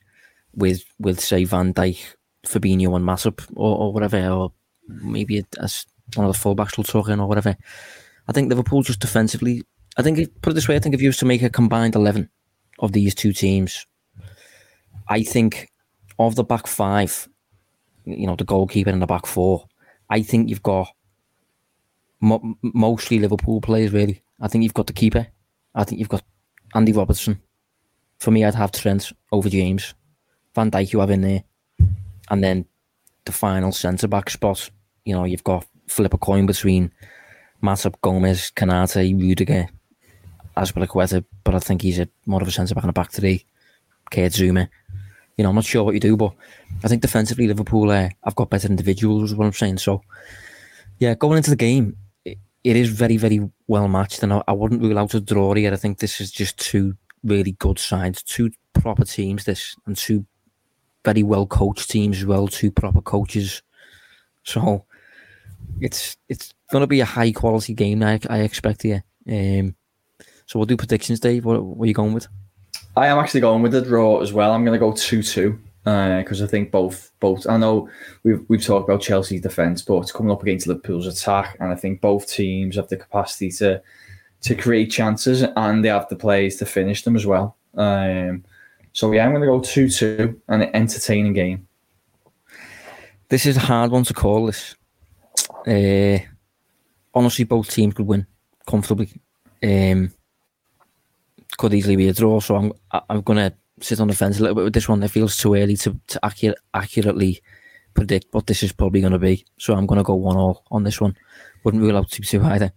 [0.54, 4.54] with with say Van Dijk, Fabinho, and Matip, or, or whatever, or
[4.88, 5.86] maybe as
[6.16, 7.56] one of the fullbacks will talk in or whatever.
[8.28, 9.64] I think Liverpool just defensively.
[9.98, 11.96] I think put it this way, I think if you was to make a combined
[11.96, 12.30] eleven
[12.80, 13.86] of these two teams,
[15.08, 15.70] I think
[16.18, 17.28] of the back five,
[18.06, 19.66] you know, the goalkeeper and the back four,
[20.10, 20.88] I think you've got
[22.22, 23.92] mo- mostly Liverpool players.
[23.92, 25.28] Really, I think you've got the keeper.
[25.76, 26.24] I think you've got
[26.74, 27.42] Andy Robertson.
[28.20, 29.94] For me, I'd have Trent over James,
[30.56, 30.94] Van Dijk.
[30.94, 31.44] You have in there,
[32.30, 32.66] and then
[33.26, 34.70] the final centre back spot.
[35.06, 36.92] You know, you've got flip a coin between
[37.62, 39.68] Matip, Gomez, Konaté, Rudiger,
[40.56, 43.46] Azpilicueta, but I think he's a more of a centre back in a back three.
[44.12, 44.70] Kurt Zouma.
[45.38, 46.34] You know, I'm not sure what you do, but
[46.84, 49.32] I think defensively Liverpool uh, have got better individuals.
[49.32, 49.78] Is what I'm saying.
[49.78, 50.02] So,
[50.98, 54.52] yeah, going into the game, it, it is very, very well matched, and I, I
[54.52, 55.72] wouldn't rule out a draw here.
[55.72, 59.46] I think this is just two really good sides, two proper teams.
[59.46, 60.26] This and two
[61.10, 63.64] very well coached teams as well, two proper coaches.
[64.44, 64.86] So
[65.82, 68.04] it's it's going to be a high quality game.
[68.04, 69.04] I, I expect here.
[69.28, 69.76] Um,
[70.46, 71.46] so we'll do predictions, Dave.
[71.46, 72.28] What, what are you going with?
[72.96, 74.52] I am actually going with the draw as well.
[74.52, 77.48] I'm going to go two two because uh, I think both both.
[77.48, 77.90] I know
[78.24, 81.76] we've we've talked about Chelsea's defense, but it's coming up against Liverpool's attack, and I
[81.76, 83.82] think both teams have the capacity to
[84.42, 87.58] to create chances, and they have the players to finish them as well.
[87.76, 88.44] Um,
[89.00, 91.66] so yeah, I'm going to go two two, and an entertaining game.
[93.30, 94.48] This is a hard one to call.
[94.48, 94.76] This
[95.66, 96.18] uh,
[97.14, 98.28] honestly, both teams could win
[98.68, 99.10] comfortably.
[99.64, 100.12] Um,
[101.58, 102.42] could easily be a draw.
[102.42, 102.74] So I'm
[103.10, 105.02] I'm gonna sit on the fence a little bit with this one.
[105.02, 107.40] It feels too early to to accurate, accurately
[107.94, 109.46] predict what this is probably going to be.
[109.60, 111.16] So I'm going to go one all on this one.
[111.64, 112.74] Wouldn't rule out two two either.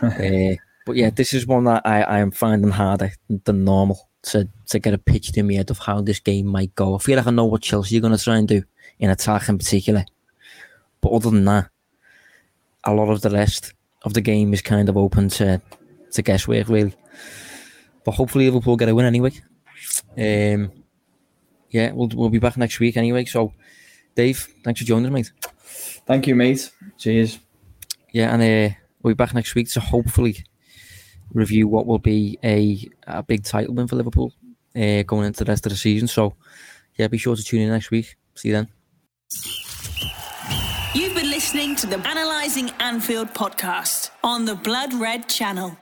[0.00, 0.56] uh,
[0.86, 3.12] but yeah, this is one that I, I am finding harder
[3.44, 6.74] than normal to to get a picture in my head of how this game might
[6.74, 6.94] go.
[6.94, 8.62] I feel like I know what Chelsea are going to try and do
[8.98, 10.04] in attack in particular.
[11.00, 11.70] But other than that,
[12.84, 15.60] a lot of the rest of the game is kind of open to
[16.12, 16.94] to guesswork, really.
[18.04, 19.32] But hopefully Liverpool get a win anyway.
[20.16, 20.72] Um,
[21.70, 23.24] yeah, we'll we'll be back next week anyway.
[23.24, 23.52] So,
[24.14, 25.32] Dave, thanks for joining us, mate.
[26.06, 26.70] Thank you, mate.
[26.96, 27.38] Cheers.
[28.12, 30.44] Yeah, and uh, we'll be back next week to hopefully
[31.32, 34.32] review what will be a a big title win for Liverpool
[34.76, 36.08] uh, going into the rest of the season.
[36.08, 36.34] So,
[36.96, 38.16] yeah, be sure to tune in next week.
[38.34, 38.68] See you then.
[40.94, 45.76] You've been listening to the Analyzing Anfield podcast on the Blood Red channel.